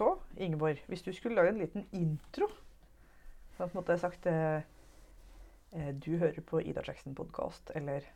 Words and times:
Så, 0.00 0.14
Ingeborg, 0.36 0.78
hvis 0.88 1.02
du 1.02 1.12
skulle 1.12 1.36
lage 1.36 1.50
en 1.52 1.58
liten 1.58 1.82
intro 1.92 2.46
Så 3.52 3.56
på 3.58 3.64
en 3.66 3.74
måte 3.74 3.98
sagt 4.00 4.26
eh, 4.26 4.62
eh, 5.76 5.90
Du 5.92 6.16
hører 6.16 6.40
på 6.40 6.60
Ida 6.60 6.80
Jackson-podkast, 6.86 7.74
eller 7.74 8.06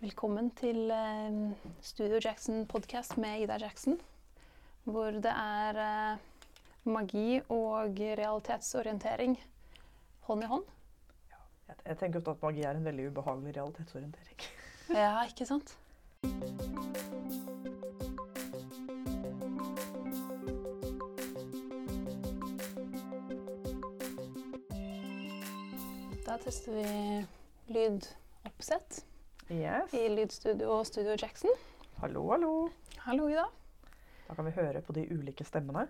Velkommen 0.00 0.48
til 0.56 0.88
eh, 0.90 1.36
Studio 1.84 2.20
Jackson 2.24 2.64
podcast 2.66 3.18
med 3.18 3.42
Ida 3.42 3.58
Jackson. 3.60 3.98
Hvor 4.84 5.10
det 5.10 5.34
er 5.34 5.80
eh, 5.82 6.22
magi 6.84 7.42
og 7.48 8.00
realitetsorientering 8.00 9.36
hånd 10.30 10.46
i 10.46 10.48
hånd. 10.54 10.64
jeg, 11.68 11.76
jeg 11.84 11.98
tenker 11.98 12.22
ofte 12.22 12.30
at 12.38 12.46
magi 12.48 12.64
er 12.64 12.80
en 12.80 12.88
veldig 12.88 13.10
ubehagelig 13.10 13.56
realitetsorientering. 13.58 14.48
Ja, 14.94 15.12
ikke 15.28 15.50
sant? 15.52 15.76
tester 26.48 26.72
vi 26.72 27.26
lydoppsett 27.66 29.04
Yes. 29.48 29.94
i 29.94 30.08
lydstudio 30.08 30.70
og 30.78 30.86
Studio 30.86 31.12
Jackson. 31.20 31.50
Hallo, 32.00 32.22
hallo. 32.30 32.52
Hallo, 33.04 33.26
Ida. 33.28 33.42
Da 34.28 34.34
kan 34.34 34.46
vi 34.46 34.54
høre 34.56 34.80
på 34.80 34.94
de 34.96 35.02
ulike 35.12 35.44
stemmene. 35.44 35.82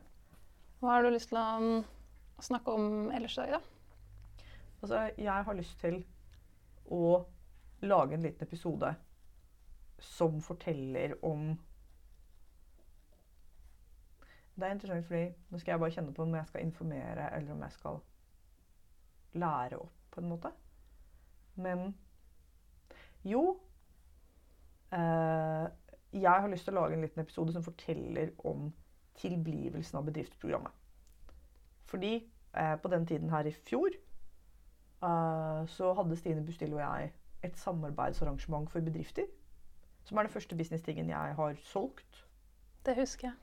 Hva 0.81 0.97
har 0.97 1.07
du 1.07 1.12
lyst 1.15 1.31
til 1.31 1.39
å 1.39 1.45
um, 1.62 1.84
snakke 2.43 2.75
om 2.75 3.07
ellers 3.15 3.37
i 3.39 3.45
dag, 3.45 3.55
da? 3.55 3.61
Altså, 4.83 5.03
jeg 5.15 5.47
har 5.47 5.59
lyst 5.61 5.79
til 5.79 6.01
å 6.91 7.03
lage 7.87 8.19
en 8.19 8.27
liten 8.27 8.48
episode 8.48 8.91
som 10.03 10.41
forteller 10.43 11.15
om 11.23 11.53
Det 14.59 14.67
er 14.67 14.75
interessant 14.75 15.06
fordi 15.06 15.23
nå 15.53 15.62
skal 15.62 15.77
jeg 15.77 15.84
bare 15.84 15.95
kjenne 16.00 16.19
på 16.19 16.27
om 16.27 16.34
jeg 16.34 16.50
skal 16.50 16.67
informere 16.67 17.31
eller 17.37 17.55
om 17.55 17.62
jeg 17.62 17.78
skal 17.78 18.03
lære 19.39 19.78
opp, 19.78 19.97
på 20.19 20.24
en 20.24 20.33
måte. 20.33 20.50
Men 21.55 21.94
jo 23.24 23.61
eh, 24.92 25.66
Jeg 26.12 26.41
har 26.42 26.48
lyst 26.48 26.64
til 26.66 26.75
å 26.75 26.80
lage 26.80 26.97
en 26.97 27.05
liten 27.05 27.22
episode 27.22 27.52
som 27.55 27.62
forteller 27.62 28.33
om 28.48 28.70
tilblivelsen 29.19 29.98
av 29.98 30.06
bedriftsprogrammet. 30.08 30.75
Fordi 31.88 32.12
eh, 32.56 32.77
på 32.83 32.88
den 32.88 33.06
tiden 33.06 33.30
her 33.30 33.47
i 33.47 33.52
fjor 33.52 33.91
eh, 33.92 35.66
så 35.69 35.92
hadde 35.98 36.16
Stine 36.16 36.44
Bustillo 36.47 36.80
og 36.80 36.84
jeg 36.86 37.12
et 37.47 37.58
samarbeidsarrangement 37.58 38.70
for 38.70 38.80
bedrifter. 38.80 39.28
Som 40.05 40.19
er 40.19 40.27
den 40.27 40.32
første 40.32 40.56
business-tingen 40.56 41.10
jeg 41.10 41.34
har 41.36 41.60
solgt. 41.69 42.25
Det 42.86 42.97
husker 42.97 43.28
jeg. 43.28 43.36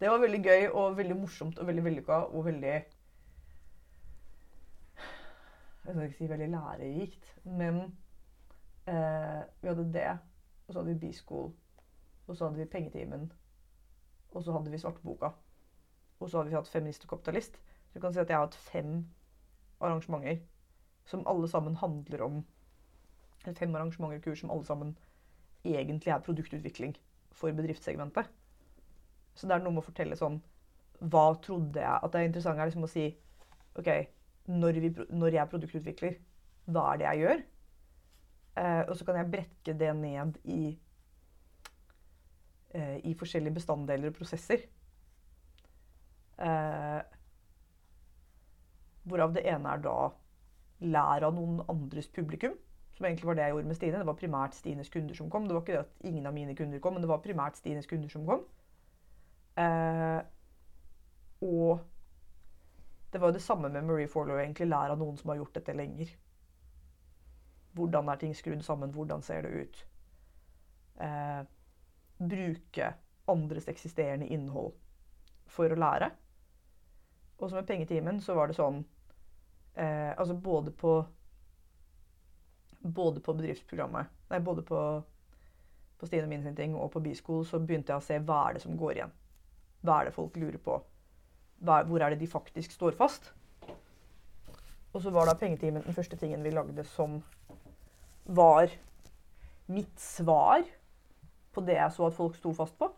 Det 0.00 0.10
var 0.10 0.22
veldig 0.22 0.44
gøy 0.44 0.68
og 0.68 0.96
veldig 0.96 1.16
morsomt 1.18 1.58
og 1.58 1.66
veldig 1.66 1.84
vellykka 1.84 2.20
og 2.30 2.44
veldig 2.46 2.76
Jeg 5.88 5.94
skal 5.94 6.04
ikke 6.04 6.16
si 6.18 6.26
veldig 6.28 6.48
lærerikt, 6.52 7.28
men 7.44 7.76
eh, 8.86 9.44
vi 9.62 9.68
hadde 9.68 9.92
det. 9.92 10.18
Og 10.66 10.74
så 10.74 10.80
hadde 10.80 10.92
vi 10.92 11.06
B-school. 11.06 11.54
Og 12.26 12.36
så 12.36 12.44
hadde 12.44 12.58
vi 12.58 12.64
Pengetimen. 12.64 13.32
Og 14.30 14.42
så 14.44 14.52
hadde 14.52 14.70
vi 14.70 14.78
Svarteboka. 14.78 15.30
Og 16.20 16.30
så 16.30 16.38
hadde 16.38 16.50
vi 16.50 16.56
hatt 16.56 16.68
Feminist 16.68 17.04
og 17.04 17.08
kapitalist. 17.08 17.56
Så 17.56 17.94
du 17.94 18.00
kan 18.00 18.12
si 18.12 18.20
at 18.20 18.28
jeg 18.28 18.36
har 18.36 18.44
hatt 18.44 18.54
fem 18.54 19.06
arrangementer 19.80 20.42
som 21.06 21.24
alle 21.26 21.48
sammen 21.48 21.76
handler 21.76 22.22
om 22.22 22.44
Eller 23.44 23.54
fem 23.56 23.74
arrangementer 23.74 24.16
og 24.16 24.22
kurs 24.22 24.40
som 24.40 24.50
alle 24.50 24.64
sammen 24.64 24.98
egentlig 25.64 26.10
er 26.10 26.18
produktutvikling 26.18 26.96
for 27.32 27.52
bedriftssegmentet. 27.52 28.28
Så 29.34 29.46
det 29.46 29.54
er 29.54 29.64
noe 29.64 29.72
med 29.72 29.84
å 29.86 29.88
fortelle 29.88 30.16
sånn 30.16 30.42
Hva 31.00 31.34
trodde 31.42 31.80
jeg 31.80 32.00
At 32.02 32.12
det 32.12 32.20
er 32.20 32.28
interessant 32.28 32.58
er 32.58 32.68
liksom 32.68 32.84
å 32.84 32.90
si 32.92 33.08
OK, 33.78 33.88
når, 34.48 34.80
vi, 34.80 34.90
når 35.10 35.34
jeg 35.34 35.42
er 35.42 35.50
produktutvikler, 35.52 36.18
hva 36.72 36.84
er 36.92 37.00
det 37.00 37.08
jeg 37.08 37.22
gjør? 37.22 37.40
Uh, 38.58 38.82
og 38.88 38.96
så 38.96 39.04
kan 39.06 39.18
jeg 39.20 39.30
brekke 39.30 39.74
det 39.78 39.90
ned 39.96 40.38
i 40.44 40.62
uh, 42.74 42.96
i 43.06 43.12
forskjellige 43.18 43.54
bestanddeler 43.54 44.10
og 44.10 44.16
prosesser. 44.16 44.64
Uh, 46.38 47.02
hvorav 49.08 49.34
det 49.36 49.44
ene 49.48 49.74
er 49.74 49.84
da 49.84 49.98
lær 50.88 51.28
av 51.28 51.36
noen 51.36 51.60
andres 51.68 52.08
publikum. 52.08 52.56
Som 52.96 53.06
egentlig 53.06 53.28
var 53.28 53.38
det 53.38 53.44
jeg 53.44 53.54
gjorde 53.54 53.70
med 53.70 53.78
Stine. 53.78 54.00
Det 54.00 54.08
var 54.08 54.18
primært 54.18 54.56
Stines 54.56 54.90
kunder 54.90 55.14
som 55.14 55.30
kom. 55.30 55.46
Det 55.46 55.54
var 55.54 55.62
ikke 55.62 55.76
det 55.76 55.84
at 55.84 56.08
ingen 56.10 56.26
av 56.26 56.34
mine 56.34 56.56
kunder 56.58 56.82
kom, 56.82 56.96
men 56.96 57.04
det 57.04 57.10
var 57.10 57.22
primært 57.22 57.60
Stines 57.60 57.86
kunder 57.86 58.10
som 58.10 58.24
kom. 58.26 58.42
Og 61.46 61.78
det 63.12 63.18
var 63.18 63.30
jo 63.30 63.38
det 63.38 63.42
samme 63.44 63.68
med 63.72 63.84
Marie 63.84 64.08
Forlow. 64.08 64.38
egentlig 64.38 64.68
Lær 64.68 64.92
av 64.92 64.98
noen 65.00 65.16
som 65.16 65.30
har 65.32 65.40
gjort 65.40 65.54
dette 65.54 65.74
lenger. 65.76 66.10
Hvordan 67.76 68.08
er 68.08 68.16
ting 68.20 68.34
skrudd 68.36 68.62
sammen? 68.64 68.92
Hvordan 68.92 69.22
ser 69.22 69.42
det 69.42 69.48
ut? 69.48 69.84
Eh, 71.00 71.42
bruke 72.18 72.92
andres 73.28 73.68
eksisterende 73.68 74.26
innhold 74.26 74.74
for 75.46 75.72
å 75.72 75.78
lære. 75.78 76.10
Og 77.38 77.48
så 77.50 77.56
med 77.56 77.68
pengetimen 77.68 78.20
så 78.20 78.34
var 78.34 78.50
det 78.50 78.56
sånn 78.58 78.80
eh, 79.78 80.10
Altså 80.18 80.34
både 80.34 80.72
på 80.74 80.98
både 82.80 83.20
på 83.20 83.34
bedriftsprogrammet, 83.34 84.06
nei, 84.30 84.38
både 84.40 84.62
på, 84.62 84.80
på 85.98 86.06
Stine 86.06 86.28
min 86.30 86.42
sin 86.42 86.56
ting 86.56 86.76
og 86.78 86.92
på 86.92 87.02
B-school, 87.02 87.42
så 87.46 87.58
begynte 87.58 87.92
jeg 87.92 87.98
å 88.02 88.04
se 88.06 88.18
hva 88.22 88.44
er 88.48 88.54
det 88.56 88.62
som 88.62 88.76
går 88.78 88.92
igjen. 88.94 89.14
Hva 89.82 90.00
er 90.00 90.08
det 90.08 90.14
folk 90.14 90.36
lurer 90.38 90.60
på? 90.62 90.76
Hvor 91.58 91.98
er 92.02 92.10
det 92.10 92.20
de 92.20 92.26
faktisk 92.26 92.72
står 92.72 92.94
fast? 92.98 93.32
Og 94.92 95.02
så 95.02 95.10
var 95.10 95.26
da 95.26 95.34
pengetimen 95.34 95.82
den 95.84 95.94
første 95.94 96.16
tingen 96.16 96.44
vi 96.44 96.50
lagde 96.50 96.84
som 96.84 97.18
var 98.24 98.70
mitt 99.66 100.00
svar 100.00 100.64
på 101.52 101.64
det 101.66 101.76
jeg 101.76 101.92
så 101.92 102.06
at 102.06 102.16
folk 102.16 102.36
sto 102.36 102.52
fast 102.56 102.78
på. 102.78 102.88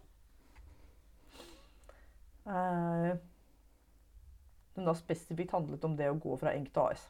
Eh, 2.46 3.16
som 4.74 4.86
da 4.86 4.94
spesifikt 4.94 5.52
handlet 5.54 5.84
om 5.84 5.96
det 5.96 6.10
å 6.10 6.18
gå 6.20 6.36
fra 6.40 6.54
enk 6.54 6.70
til 6.74 6.82
AS. 6.90 7.08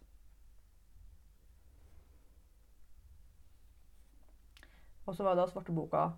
Og 5.06 5.16
så 5.16 5.26
var 5.26 5.38
da 5.38 5.46
svarteboka 5.50 6.10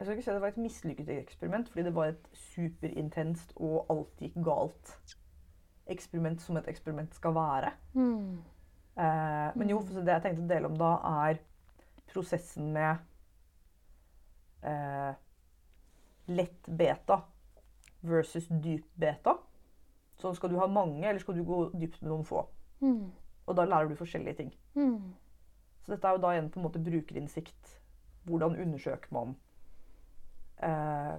Jeg 0.00 0.06
skal 0.06 0.14
ikke 0.16 0.24
si 0.24 0.30
at 0.30 0.34
det 0.38 0.42
var 0.42 0.54
et 0.54 0.62
mislykket 0.64 1.08
eksperiment, 1.12 1.68
fordi 1.68 1.82
det 1.84 1.94
var 1.94 2.06
et 2.08 2.28
superintenst 2.32 3.52
og 3.60 3.90
alt 3.92 4.22
gikk 4.24 4.38
galt 4.44 4.94
eksperiment 5.92 6.40
som 6.40 6.56
et 6.56 6.70
eksperiment 6.72 7.12
skal 7.14 7.34
være. 7.36 7.72
Mm. 7.92 8.38
Eh, 8.96 9.50
men 9.60 9.70
jo, 9.70 9.80
for 9.84 10.00
det 10.00 10.14
jeg 10.14 10.24
tenkte 10.24 10.46
å 10.46 10.50
dele 10.54 10.70
om 10.70 10.78
da, 10.80 10.94
er 11.26 11.42
prosessen 12.08 12.72
med 12.72 13.02
eh, 14.64 15.12
lett 16.32 16.70
beta 16.80 17.20
versus 18.00 18.48
dyp 18.48 18.88
beta. 18.96 19.36
Så 20.20 20.32
skal 20.36 20.52
du 20.52 20.58
ha 20.60 20.68
mange, 20.68 21.04
eller 21.04 21.20
skal 21.20 21.36
du 21.36 21.44
gå 21.44 21.62
dypt 21.74 22.00
med 22.00 22.12
noen 22.12 22.24
få? 22.28 22.46
Mm. 22.80 23.10
Og 23.44 23.56
da 23.56 23.68
lærer 23.68 23.92
du 23.92 24.00
forskjellige 24.00 24.40
ting. 24.42 24.56
Mm. 24.80 25.12
Så 25.84 25.92
dette 25.92 26.08
er 26.08 26.16
jo 26.16 26.24
da 26.24 26.32
igjen 26.32 26.50
på 26.52 26.60
en 26.60 26.68
måte 26.70 26.82
brukerinnsikt. 26.88 27.76
Hvordan 28.24 28.56
undersøker 28.60 29.12
man? 29.16 29.36
Eh, 30.62 31.16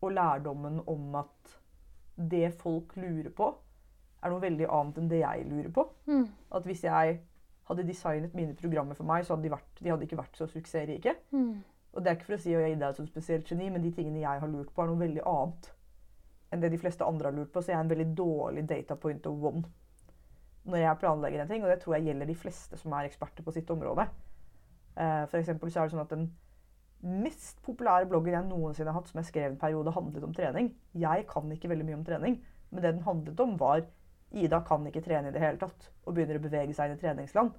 og 0.00 0.12
lærdommen 0.16 0.80
om 0.88 1.14
at 1.20 1.56
det 2.30 2.52
folk 2.56 2.96
lurer 2.96 3.30
på, 3.36 3.50
er 4.20 4.32
noe 4.32 4.42
veldig 4.42 4.68
annet 4.68 5.00
enn 5.00 5.10
det 5.10 5.20
jeg 5.22 5.44
lurer 5.48 5.72
på. 5.72 5.84
Mm. 6.06 6.24
At 6.56 6.68
hvis 6.68 6.84
jeg 6.84 7.18
hadde 7.70 7.86
designet 7.86 8.34
mine 8.34 8.56
programmer 8.58 8.96
for 8.98 9.08
meg, 9.08 9.24
så 9.24 9.34
hadde 9.34 9.46
de, 9.46 9.52
vært, 9.52 9.68
de 9.80 9.92
hadde 9.92 10.08
ikke 10.08 10.18
vært 10.20 10.40
så 10.40 10.48
suksessrike. 10.50 11.14
Mm. 11.30 11.60
Og 11.92 12.02
det 12.02 12.10
er 12.10 12.18
ikke 12.18 12.30
for 12.30 12.38
å 12.38 12.42
si 12.42 12.54
at 12.54 12.64
jeg 12.64 12.76
er 12.76 12.80
deg 12.80 12.96
som 12.96 13.08
spesielt 13.08 13.48
geni, 13.50 13.68
men 13.70 13.84
de 13.84 13.92
tingene 13.94 14.22
jeg 14.22 14.42
har 14.42 14.50
lurt 14.50 14.72
på, 14.74 14.82
er 14.82 14.90
noe 14.90 15.00
veldig 15.00 15.22
annet 15.26 15.70
enn 16.50 16.62
det 16.64 16.72
de 16.72 16.80
fleste 16.82 17.06
andre 17.06 17.30
har 17.30 17.36
lurt 17.36 17.52
på. 17.54 17.62
Så 17.62 17.72
jeg 17.72 17.78
er 17.78 17.84
en 17.84 17.92
veldig 17.92 18.08
dårlig 18.18 18.66
data 18.68 18.96
point 18.98 19.26
of 19.30 19.46
one 19.50 19.62
når 20.70 20.82
jeg 20.82 20.98
planlegger 21.00 21.42
en 21.42 21.48
ting. 21.48 21.64
Og 21.64 21.70
det 21.70 21.78
tror 21.82 21.96
jeg 21.96 22.10
gjelder 22.10 22.28
de 22.28 22.36
fleste 22.36 22.78
som 22.78 22.92
er 22.94 23.08
eksperter 23.08 23.46
på 23.46 23.54
sitt 23.54 23.70
område. 23.72 24.06
Eh, 24.96 25.24
for 25.30 25.38
eksempel 25.38 25.70
så 25.70 25.80
er 25.80 25.88
det 25.88 25.94
sånn 25.94 26.02
at 26.04 26.12
den 26.12 26.26
mest 27.00 27.62
populære 27.64 28.08
bloggen 28.10 28.34
jeg 28.34 28.46
noensinne 28.48 28.92
har 28.92 29.00
hatt, 29.00 29.08
som 29.08 29.20
jeg 29.20 29.30
skrev 29.30 29.52
en 29.52 29.60
periode, 29.60 29.94
handlet 29.96 30.26
om 30.26 30.34
trening. 30.36 30.74
Jeg 30.98 31.24
kan 31.30 31.52
ikke 31.52 31.70
veldig 31.72 31.86
mye 31.88 31.98
om 32.00 32.04
trening, 32.04 32.36
men 32.70 32.82
det 32.82 32.94
den 32.94 33.06
handlet 33.06 33.40
om, 33.40 33.56
var 33.60 33.86
Ida 34.30 34.60
kan 34.66 34.84
ikke 34.86 35.02
trene 35.02 35.30
i 35.30 35.34
det 35.34 35.42
hele 35.42 35.58
tatt, 35.58 35.88
og 36.06 36.14
begynner 36.14 36.38
å 36.38 36.44
bevege 36.44 36.74
seg 36.76 36.90
inn 36.90 36.98
i 36.98 37.00
treningsland. 37.00 37.50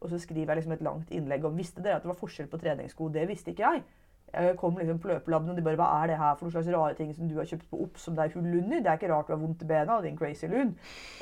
Og 0.00 0.10
så 0.10 0.18
skriver 0.20 0.52
jeg 0.52 0.60
liksom 0.60 0.74
et 0.74 0.84
langt 0.84 1.12
innlegg 1.14 1.44
om 1.46 1.56
visste 1.56 1.84
dere 1.84 2.00
at 2.00 2.04
det 2.04 2.10
var 2.10 2.18
forskjell 2.18 2.48
på 2.50 2.60
treningssko. 2.60 3.08
Det 3.14 3.28
visste 3.30 3.52
ikke 3.52 3.70
jeg. 3.70 3.84
Jeg 4.36 4.56
kom 4.60 4.76
liksom 4.78 4.98
på 5.00 5.08
løpelabben, 5.08 5.50
og 5.50 5.56
de 5.56 5.64
bare 5.64 5.78
Hva 5.80 5.88
er 6.02 6.10
det 6.10 6.18
her 6.20 6.34
for 6.36 6.46
noen 6.46 6.54
slags 6.54 6.68
rare 6.74 6.94
ting 6.98 7.12
som 7.16 7.28
du 7.28 7.36
har 7.38 7.48
kjøpt 7.48 7.68
på 7.70 7.80
Ops 7.86 8.06
som 8.06 8.16
det 8.16 8.24
er 8.24 8.34
hull 8.36 8.58
under? 8.58 8.82
Det 8.84 8.90
er 8.92 8.98
ikke 9.00 9.10
rart 9.12 9.30
du 9.30 9.32
har 9.32 9.40
vondt 9.40 9.62
i 9.64 9.68
bena, 9.70 9.98
din 10.04 10.18
crazy 10.18 10.50
lun. 10.50 10.74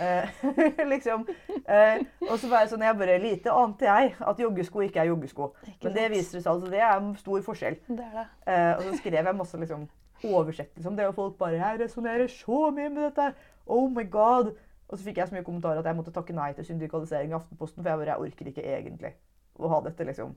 Eh, 0.02 0.44
liksom. 0.92 1.26
Eh, 1.48 2.02
og 2.28 2.38
så 2.38 2.50
var 2.50 2.64
jeg 2.64 2.72
sånn 2.74 2.86
Jeg 2.86 2.98
bare 3.00 3.18
Lite 3.22 3.54
ante 3.54 3.86
jeg 3.88 4.14
at 4.18 4.40
joggesko 4.42 4.86
ikke 4.86 5.02
er 5.04 5.10
joggesko. 5.12 5.50
Ikke 5.66 5.88
Men 5.88 5.98
det 5.98 6.06
viser 6.16 6.40
seg 6.40 6.52
altså, 6.52 6.70
det 6.72 6.80
er 6.82 6.94
en 6.96 7.12
stor 7.20 7.44
forskjell. 7.46 7.78
Det 7.88 8.06
er 8.08 8.16
det. 8.20 8.26
Eh, 8.50 8.70
og 8.76 8.86
så 8.88 8.96
skrev 9.00 9.20
jeg 9.20 9.38
masse 9.40 9.60
liksom, 9.60 9.88
oversettelse 10.24 10.88
om 10.88 10.96
det, 10.96 11.06
og 11.10 11.18
folk 11.18 11.36
bare 11.38 11.60
Jeg 11.60 11.82
resonnerer 11.84 12.32
så 12.32 12.70
mye 12.70 12.88
med 12.88 13.04
dette. 13.10 13.30
Oh 13.66 13.86
my 13.90 14.06
god. 14.10 14.54
Og 14.88 14.98
så 14.98 15.04
fikk 15.04 15.18
jeg 15.18 15.28
så 15.28 15.36
mye 15.36 15.46
kommentarer 15.46 15.80
at 15.80 15.86
jeg 15.88 15.96
måtte 15.96 16.12
takke 16.14 16.34
nei 16.36 16.52
til 16.56 16.66
syndikalisering 16.66 17.32
i 17.32 17.38
Aftenposten, 17.38 17.82
for 17.82 17.90
jeg 17.90 18.02
bare 18.02 18.12
Jeg 18.12 18.26
orker 18.26 18.50
ikke 18.50 18.66
egentlig 18.74 19.14
å 19.54 19.70
ha 19.70 19.80
dette 19.84 20.04
liksom 20.06 20.34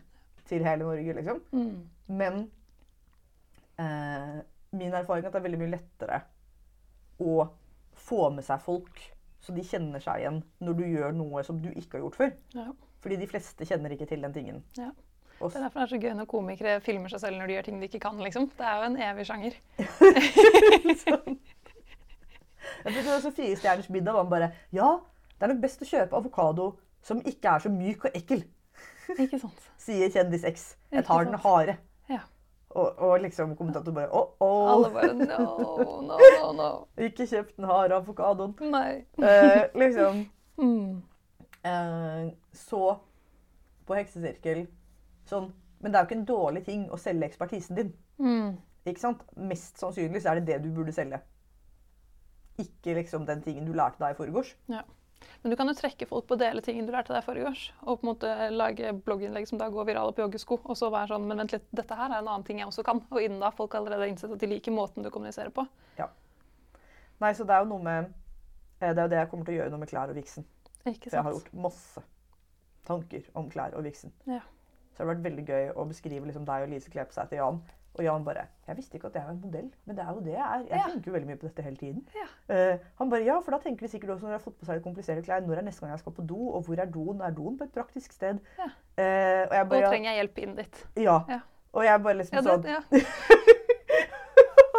til 0.48 0.64
hele 0.64 0.86
Norge, 0.86 1.14
liksom. 1.18 1.42
Mm. 1.52 1.90
Men 2.08 2.46
eh, 3.82 4.38
min 4.78 4.94
erfaring 4.94 5.26
er 5.26 5.30
at 5.30 5.36
det 5.36 5.42
er 5.42 5.48
veldig 5.48 5.62
mye 5.64 5.74
lettere 5.76 6.22
å 7.24 7.48
få 7.98 8.28
med 8.34 8.46
seg 8.46 8.62
folk, 8.62 9.02
så 9.42 9.54
de 9.56 9.64
kjenner 9.66 10.04
seg 10.04 10.22
igjen 10.22 10.42
når 10.64 10.78
du 10.78 10.86
gjør 10.86 11.16
noe 11.18 11.44
som 11.46 11.60
du 11.62 11.70
ikke 11.72 11.98
har 11.98 12.06
gjort 12.06 12.20
før. 12.20 12.32
Ja. 12.58 12.70
Fordi 13.04 13.20
de 13.22 13.30
fleste 13.30 13.66
kjenner 13.70 13.94
ikke 13.94 14.10
til 14.10 14.24
den 14.26 14.34
tingen. 14.36 14.64
Ja. 14.78 14.92
Det 15.38 15.54
er 15.54 15.68
derfor 15.68 15.80
det 15.80 15.86
er 15.86 15.92
så 15.92 16.00
gøy 16.02 16.14
når 16.18 16.28
komikere 16.32 16.80
filmer 16.82 17.12
seg 17.14 17.22
selv 17.22 17.38
når 17.38 17.50
de 17.50 17.54
gjør 17.58 17.66
ting 17.68 17.82
de 17.82 17.86
ikke 17.90 18.02
kan. 18.02 18.18
liksom. 18.26 18.48
Det 18.58 18.66
er 18.66 18.80
jo 18.80 18.88
en 18.88 18.98
evig 19.06 19.26
sjanger. 19.30 19.58
Jeg 22.88 22.94
tror 22.94 23.04
det 23.04 23.12
var 23.12 23.22
så 23.24 23.32
Firestjerners 23.32 23.90
middag 23.90 24.14
var 24.14 24.24
bare 24.32 24.52
Ja, 24.74 24.90
det 25.38 25.46
er 25.46 25.52
nok 25.54 25.62
best 25.64 25.82
å 25.82 25.88
kjøpe 25.88 26.18
avokado 26.18 26.68
som 27.06 27.22
ikke 27.26 27.54
er 27.54 27.64
så 27.64 27.70
myk 27.72 28.08
og 28.10 28.18
ekkel, 28.18 28.44
Ikke 29.18 29.40
sant? 29.40 29.68
sier 29.86 30.10
kjendis 30.12 30.46
X. 30.48 30.66
Jeg 30.92 31.06
tar 31.08 31.28
den 31.28 31.40
harde. 31.44 31.78
Ja. 32.78 32.82
Og, 32.84 33.00
og 33.02 33.22
liksom 33.24 33.56
kommentator 33.58 33.92
bare 33.96 34.12
oh, 34.14 34.36
oh. 34.40 34.70
Alle 34.76 34.90
bare 34.94 35.14
no, 35.18 35.46
no, 36.06 36.18
no, 36.22 36.52
no. 36.54 36.68
ikke 37.08 37.26
kjøp 37.28 37.56
den 37.58 37.66
harde 37.66 37.96
avokadoen. 37.98 38.54
Nei. 38.72 39.04
Eh, 39.18 39.68
liksom 39.76 40.26
Mm. 40.58 41.04
eh, 41.70 42.30
Så 42.58 42.80
på 43.86 43.94
heksesirkel 43.94 44.64
sånn 45.30 45.52
Men 45.84 45.92
det 45.94 46.00
er 46.00 46.02
jo 46.04 46.08
ikke 46.08 46.16
en 46.18 46.24
dårlig 46.32 46.64
ting 46.66 46.88
å 46.90 46.98
selge 46.98 47.28
ekspertisen 47.30 47.78
din. 47.78 47.92
Mm. 48.18 48.56
Ikke 48.90 49.04
sant? 49.04 49.22
Mest 49.38 49.78
sannsynlig 49.78 50.24
så 50.24 50.32
er 50.32 50.40
det 50.40 50.48
det 50.48 50.58
du 50.64 50.72
burde 50.74 50.94
selge. 50.96 51.20
Ikke 52.58 52.96
liksom 52.98 53.28
den 53.28 53.44
tingen 53.46 53.68
du 53.68 53.74
lærte 53.78 54.02
deg 54.02 54.16
i 54.16 54.18
forgårs. 54.18 54.56
Men 55.42 55.54
du 55.54 55.58
kan 55.60 55.70
jo 55.70 55.76
trekke 55.78 56.08
folk 56.10 56.26
på 56.28 56.36
å 56.36 56.40
dele 56.42 56.62
ting 56.66 56.80
du 56.86 56.92
lærte 56.92 57.14
deg 57.14 57.26
forrige 57.26 57.52
års. 57.52 57.64
Og 57.86 58.00
på 58.00 58.06
en 58.06 58.10
måte 58.10 58.50
lage 58.52 58.94
blogginnlegg 59.06 59.48
som 59.50 59.60
da 59.62 59.70
går 59.72 59.88
virale 59.90 60.16
på 60.16 60.24
joggesko. 60.26 60.60
Og 60.66 60.78
så 60.80 60.90
være 60.94 61.14
sånn 61.14 61.28
Men 61.30 61.44
vent 61.44 61.56
litt, 61.56 61.68
dette 61.76 61.98
her 61.98 62.10
er 62.10 62.20
en 62.20 62.28
annen 62.28 62.46
ting 62.48 62.62
jeg 62.62 62.70
også 62.70 62.86
kan. 62.88 63.04
Og 63.12 63.22
innen 63.22 63.44
da 63.44 63.52
folk 63.56 63.78
allerede 63.78 64.04
har 64.06 64.12
innsett 64.12 64.34
at 64.34 64.44
de 64.44 64.50
liker 64.52 64.76
måten 64.76 65.06
du 65.06 65.12
kommuniserer 65.14 65.54
på. 65.54 65.66
Ja. 66.00 66.10
Nei, 67.24 67.32
så 67.38 67.48
det 67.48 67.56
er 67.56 67.64
jo 67.64 67.72
noe 67.72 67.82
med 67.86 68.12
eh, 68.82 68.92
Det 68.92 69.00
er 69.00 69.06
jo 69.06 69.14
det 69.16 69.22
jeg 69.24 69.32
kommer 69.32 69.48
til 69.48 69.56
å 69.56 69.60
gjøre 69.62 69.74
noe 69.74 69.84
med 69.86 69.92
klær 69.94 70.14
og 70.14 70.20
viksen. 70.20 70.46
Ikke 70.84 70.94
sant. 70.94 71.10
For 71.10 71.18
jeg 71.18 71.28
har 71.30 71.38
gjort 71.38 71.58
masse 71.68 72.06
tanker 72.88 73.32
om 73.38 73.50
klær 73.52 73.76
og 73.78 73.88
viksen. 73.88 74.14
Ja. 74.30 74.44
Så 74.92 75.02
det 75.02 75.06
har 75.06 75.14
vært 75.14 75.26
veldig 75.28 75.46
gøy 75.46 75.72
å 75.78 75.84
beskrive 75.86 76.26
liksom 76.26 76.46
deg 76.48 76.66
og 76.66 76.72
Lise 76.74 76.92
kle 76.94 77.04
på 77.06 77.14
seg 77.14 77.30
til 77.30 77.42
Jan. 77.44 77.60
Og 77.98 78.04
Jan 78.06 78.24
bare 78.26 78.44
'Jeg 78.68 78.76
visste 78.78 78.96
ikke 78.98 79.08
at 79.08 79.14
jeg 79.16 79.24
var 79.26 79.32
en 79.32 79.42
modell, 79.42 79.72
men 79.86 79.96
det 79.98 80.04
er 80.06 80.12
jo 80.14 80.20
det 80.20 80.34
jeg 80.34 80.42
er. 80.42 80.60
Jeg 80.70 80.78
Ja. 80.78 80.84
tenker 80.92 81.08
jo 81.12 81.14
veldig 81.14 81.28
mye 81.28 81.36
på 81.42 81.48
dette 81.48 81.62
hele 81.64 81.76
tiden.' 81.78 82.08
Ja. 82.16 82.28
Uh, 82.74 82.78
han 82.98 83.10
bare 83.10 83.24
'Ja, 83.26 83.40
for 83.40 83.52
da 83.52 83.58
tenker 83.58 83.86
de 83.86 83.92
sikkert 83.92 84.10
også 84.10 84.22
når 84.26 84.30
de 84.30 84.38
har 84.38 84.46
fått 84.46 84.60
på 84.60 84.66
seg 84.66 84.76
litt 84.76 84.84
kompliserte 84.84 85.24
klær, 85.24 85.40
når 85.42 85.58
er 85.58 85.62
neste 85.62 85.82
gang 85.82 85.90
jeg 85.92 86.00
skal 86.00 86.12
på 86.14 86.28
do, 86.28 86.50
og 86.50 86.64
hvor 86.66 86.80
er 86.80 86.86
doen? 86.86 87.22
Er 87.22 87.32
doen 87.32 87.58
på 87.58 87.64
et 87.64 87.72
praktisk 87.74 88.12
sted?' 88.14 88.40
Ja. 88.58 88.66
Uh, 88.98 89.44
og 89.50 89.54
jeg 89.58 89.70
bare 89.70 89.80
ja, 89.82 89.90
trenger 89.90 90.12
jeg 90.12 90.18
hjelp 90.22 90.38
inn 90.38 90.56
dit. 90.56 90.86
ja. 90.98 91.20
Ja. 91.30 91.40
Og 91.74 91.84
jeg 91.84 92.04
bare 92.04 92.14
liksom 92.18 92.44
sånn 92.44 92.64
ja. 92.66 92.80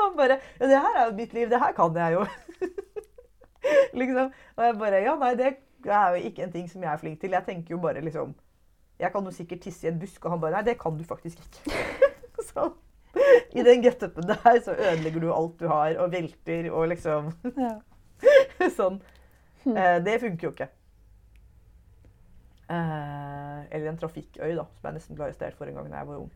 Han 0.02 0.16
bare 0.16 0.38
Ja, 0.60 0.66
det 0.66 0.78
her 0.78 0.96
er 0.98 1.04
jo 1.10 1.16
mitt 1.16 1.32
liv. 1.32 1.48
Det 1.50 1.58
her 1.60 1.72
kan 1.72 1.94
jeg 1.96 2.12
jo. 2.12 2.24
liksom. 4.00 4.32
Og 4.56 4.64
jeg 4.64 4.78
bare 4.78 5.02
Ja, 5.02 5.14
nei, 5.16 5.34
det 5.34 5.56
er 5.86 6.08
jo 6.16 6.22
ikke 6.30 6.42
en 6.42 6.52
ting 6.52 6.68
som 6.70 6.82
jeg 6.82 6.92
er 6.92 6.96
flink 6.96 7.20
til. 7.20 7.30
Jeg 7.30 7.44
tenker 7.46 7.74
jo 7.76 7.78
bare 7.78 8.00
liksom 8.00 8.34
Jeg 8.98 9.12
kan 9.12 9.24
jo 9.24 9.30
sikkert 9.30 9.60
tisse 9.62 9.86
i 9.86 9.90
en 9.90 9.98
busk, 10.00 10.24
og 10.24 10.30
han 10.32 10.40
bare 10.40 10.50
Nei, 10.58 10.62
det 10.62 10.78
kan 10.80 10.96
du 10.98 11.04
faktisk 11.04 11.38
ikke. 11.38 11.78
så 12.50 12.72
i 13.54 13.64
den 13.66 13.82
getupen 13.84 14.26
der 14.28 14.58
så 14.64 14.74
ødelegger 14.76 15.20
du 15.24 15.28
alt 15.34 15.60
du 15.60 15.68
har, 15.70 15.94
og 16.02 16.12
velter 16.12 16.68
og 16.72 16.88
liksom 16.92 17.30
ja. 17.58 17.74
sånn. 18.78 19.00
Eh, 19.68 19.96
det 20.04 20.18
funker 20.22 20.48
jo 20.48 20.52
ikke. 20.54 20.68
Eh, 22.68 23.60
eller 23.72 23.88
en 23.92 23.98
trafikkøy, 24.00 24.52
da, 24.58 24.66
som 24.76 24.90
jeg 24.90 24.98
nesten 24.98 25.16
ble 25.16 25.28
arrestert 25.28 25.56
for 25.56 25.70
en 25.70 25.78
gang 25.80 25.88
da 25.90 26.02
jeg 26.02 26.10
var 26.10 26.20
ung. 26.26 26.30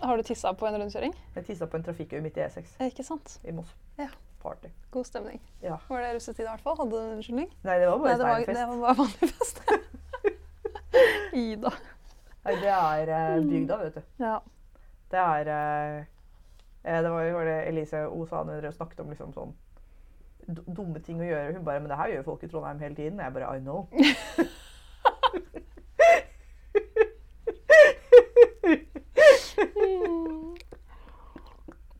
Har 0.00 0.16
du 0.16 0.24
tissa 0.24 0.54
på 0.56 0.64
en 0.64 0.78
rundkjøring? 0.80 1.12
Jeg 1.36 1.44
tissa 1.50 1.66
på 1.68 1.76
en 1.76 1.84
trafikkøy 1.84 2.22
midt 2.24 2.38
i 2.40 2.46
E6 2.46 2.78
Ikke 2.86 3.04
sant? 3.04 3.36
i 3.44 3.52
Moss. 3.52 3.74
Ja. 4.00 4.08
Party. 4.40 4.70
God 4.94 5.04
stemning. 5.04 5.40
Ja. 5.60 5.76
Var 5.88 6.00
det 6.00 6.14
russetid 6.16 6.46
i 6.46 6.48
hvert 6.48 6.62
fall? 6.64 6.78
Hadde 6.78 6.94
du 6.94 6.96
en 6.96 7.18
unnskyldning? 7.18 7.50
Nei, 7.66 7.74
det 7.76 7.90
var 7.90 7.98
bare 8.00 8.08
Nei, 8.08 8.16
det 8.16 8.24
var, 8.24 8.30
steinfest. 8.40 8.56
det 8.56 8.68
var 8.70 8.78
bare 8.86 8.96
vanlig 9.02 9.28
fest. 9.34 9.60
Ida. 11.44 11.72
Det 12.60 12.72
er 12.74 13.12
eh, 13.16 13.42
bygda, 13.44 13.76
vet 13.76 13.94
du. 13.94 14.00
Ja. 14.24 14.38
Det 15.10 15.18
er 15.18 15.50
eh, 15.54 16.04
eh, 16.84 17.02
Det 17.02 17.10
var 17.10 17.22
jo 17.22 17.40
det 17.40 17.68
Elise 17.68 18.06
Osa 18.08 18.44
når 18.44 18.60
dere 18.60 18.72
snakket 18.72 19.00
om 19.00 19.10
liksom 19.10 19.32
sånn 19.34 19.56
dumme 20.76 20.98
ting 21.04 21.20
å 21.20 21.26
gjøre. 21.26 21.52
Hun 21.54 21.64
bare 21.64 21.80
Men 21.80 21.90
det 21.90 21.98
her 22.00 22.14
gjør 22.14 22.26
folk 22.32 22.42
i 22.44 22.48
Trondheim 22.50 22.80
hele 22.82 22.94
tiden. 22.94 23.20
Jeg 23.20 23.32
bare 23.34 23.56
I 23.56 23.60
know. 23.60 23.88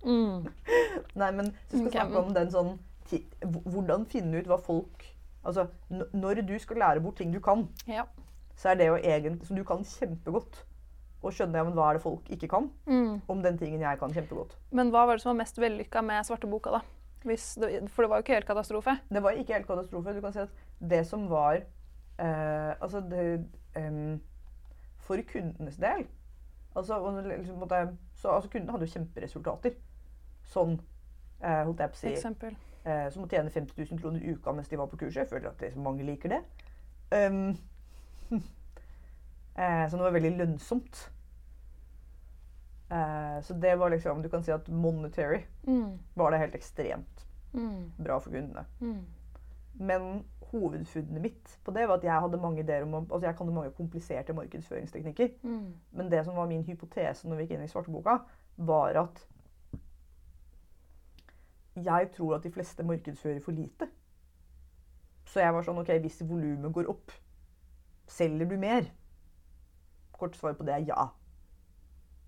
Mm. 0.05 0.47
Nei, 1.14 1.31
men 1.31 1.50
så 1.69 1.76
skal 1.76 1.81
vi 1.81 1.87
Ok, 1.87 1.93
snakke 1.93 2.19
om 2.19 2.31
den 2.35 2.50
sånn 2.50 2.70
Hvordan 3.69 4.06
finne 4.08 4.41
ut 4.41 4.49
hva 4.49 4.56
folk 4.64 5.05
Altså, 5.44 5.67
når 5.91 6.41
du 6.49 6.55
skal 6.58 6.81
lære 6.82 7.00
bort 7.05 7.17
ting 7.20 7.32
du 7.32 7.41
kan, 7.41 7.69
Ja. 7.88 8.02
Så 8.56 8.70
er 8.70 8.75
det 8.81 8.87
jo 8.88 8.97
egentlig 8.97 9.47
Som 9.47 9.56
du 9.56 9.64
kan 9.64 9.85
kjempegodt. 9.85 10.64
Og 11.23 11.32
skjønne 11.37 11.58
ja, 11.61 11.64
men 11.64 11.75
hva 11.76 11.91
er 11.91 11.99
det 11.99 12.02
folk 12.02 12.31
ikke 12.32 12.49
kan, 12.49 12.70
Mm. 12.87 13.20
om 13.29 13.43
den 13.43 13.58
tingen 13.58 13.81
jeg 13.81 13.99
kan 13.99 14.11
kjempegodt. 14.12 14.55
Men 14.73 14.91
hva 14.91 15.02
var 15.06 15.17
det 15.19 15.23
som 15.23 15.35
var 15.37 15.43
mest 15.44 15.58
vellykka 15.61 16.00
med 16.02 16.25
svarte 16.25 16.49
boka, 16.49 16.70
da? 16.70 16.81
Hvis 17.25 17.55
det, 17.61 17.91
for 17.91 18.02
det 18.02 18.08
var 18.11 18.17
jo 18.17 18.23
ikke 18.25 18.35
helt 18.38 18.47
katastrofe. 18.49 18.94
Det 19.12 19.20
var 19.23 19.31
ikke 19.37 19.52
helt 19.52 19.67
katastrofe. 19.67 20.14
Du 20.17 20.20
kan 20.25 20.32
si 20.32 20.38
at 20.41 20.49
det 20.81 21.02
som 21.06 21.29
var 21.29 21.58
eh, 22.19 22.73
Altså 22.81 23.00
det 23.00 23.44
em, 23.76 24.20
For 24.97 25.17
kundenes 25.29 25.76
del 25.76 26.06
altså, 26.76 27.23
liksom, 27.37 27.69
så, 28.14 28.29
altså 28.29 28.50
Kundene 28.50 28.73
hadde 28.73 28.87
jo 28.87 28.93
kjemperesultater. 28.94 29.75
Sånn 30.44 30.79
eh, 31.43 31.64
holdt 31.67 31.81
jeg 31.81 31.91
på 31.93 31.99
å 31.99 32.00
si 32.00 32.12
Eksempel. 32.14 32.56
eh, 32.87 33.11
som 33.11 33.25
å 33.25 33.29
tjene 33.29 33.50
50 33.50 33.76
000 33.93 34.00
kroner 34.00 34.20
i 34.25 34.32
uka 34.32 34.52
mens 34.56 34.69
de 34.69 34.76
var 34.81 34.87
på 34.88 34.97
kurset. 34.97 35.26
Jeg 35.26 35.29
føler 35.29 35.50
at 35.50 35.61
det, 35.61 35.75
mange 35.76 36.06
liker 36.06 36.29
det. 36.32 36.41
Um, 37.12 37.58
eh, 38.32 39.88
så 39.90 39.96
det 39.96 40.02
var 40.04 40.10
veldig 40.16 40.32
lønnsomt. 40.38 41.10
Eh, 42.90 43.40
så 43.42 43.54
det 43.54 43.76
var 43.78 43.90
liksom 43.90 44.22
Du 44.22 44.28
kan 44.28 44.42
si 44.42 44.50
at 44.52 44.68
monetary 44.68 45.42
Mm. 45.66 45.99
var 46.14 46.30
det 46.30 46.38
helt 46.38 46.54
ekstremt 46.54 47.26
Mm. 47.54 47.92
bra 48.04 48.18
for 48.20 48.30
kundene. 48.30 48.64
Mm. 48.80 49.04
Men 49.75 50.25
hovedfunnet 50.52 51.20
mitt 51.22 51.58
på 51.64 51.72
det 51.75 51.88
var 51.88 51.94
at 51.99 52.04
jeg 52.04 52.20
hadde 52.20 52.40
mange 52.42 52.58
ideer 52.62 52.82
om 52.82 52.94
altså 52.94 53.26
jeg 53.26 53.37
kan 53.37 53.46
mange 53.54 53.70
kompliserte 53.70 54.32
markedsføringsteknikker. 54.32 55.28
Mm. 55.42 55.75
Men 55.92 56.10
det 56.10 56.25
som 56.25 56.37
var 56.37 56.46
min 56.46 56.64
hypotese 56.64 57.28
når 57.28 57.37
vi 57.37 57.42
gikk 57.46 57.50
inn 57.58 57.64
i 57.64 57.68
svarteboka, 57.68 58.18
var 58.56 58.88
at 58.96 59.26
jeg 61.76 62.10
tror 62.12 62.34
at 62.34 62.42
de 62.42 62.50
fleste 62.50 62.82
markedsfører 62.82 63.40
for 63.42 63.52
lite. 63.52 63.88
Så 65.25 65.40
jeg 65.40 65.54
var 65.54 65.62
sånn 65.62 65.78
OK, 65.78 65.92
hvis 66.02 66.22
volumet 66.26 66.72
går 66.75 66.88
opp, 66.90 67.12
selger 68.11 68.50
du 68.50 68.57
mer? 68.61 68.90
Kort 70.12 70.37
svar 70.37 70.57
på 70.59 70.67
det 70.67 70.75
er 70.76 70.87
ja. 70.90 71.09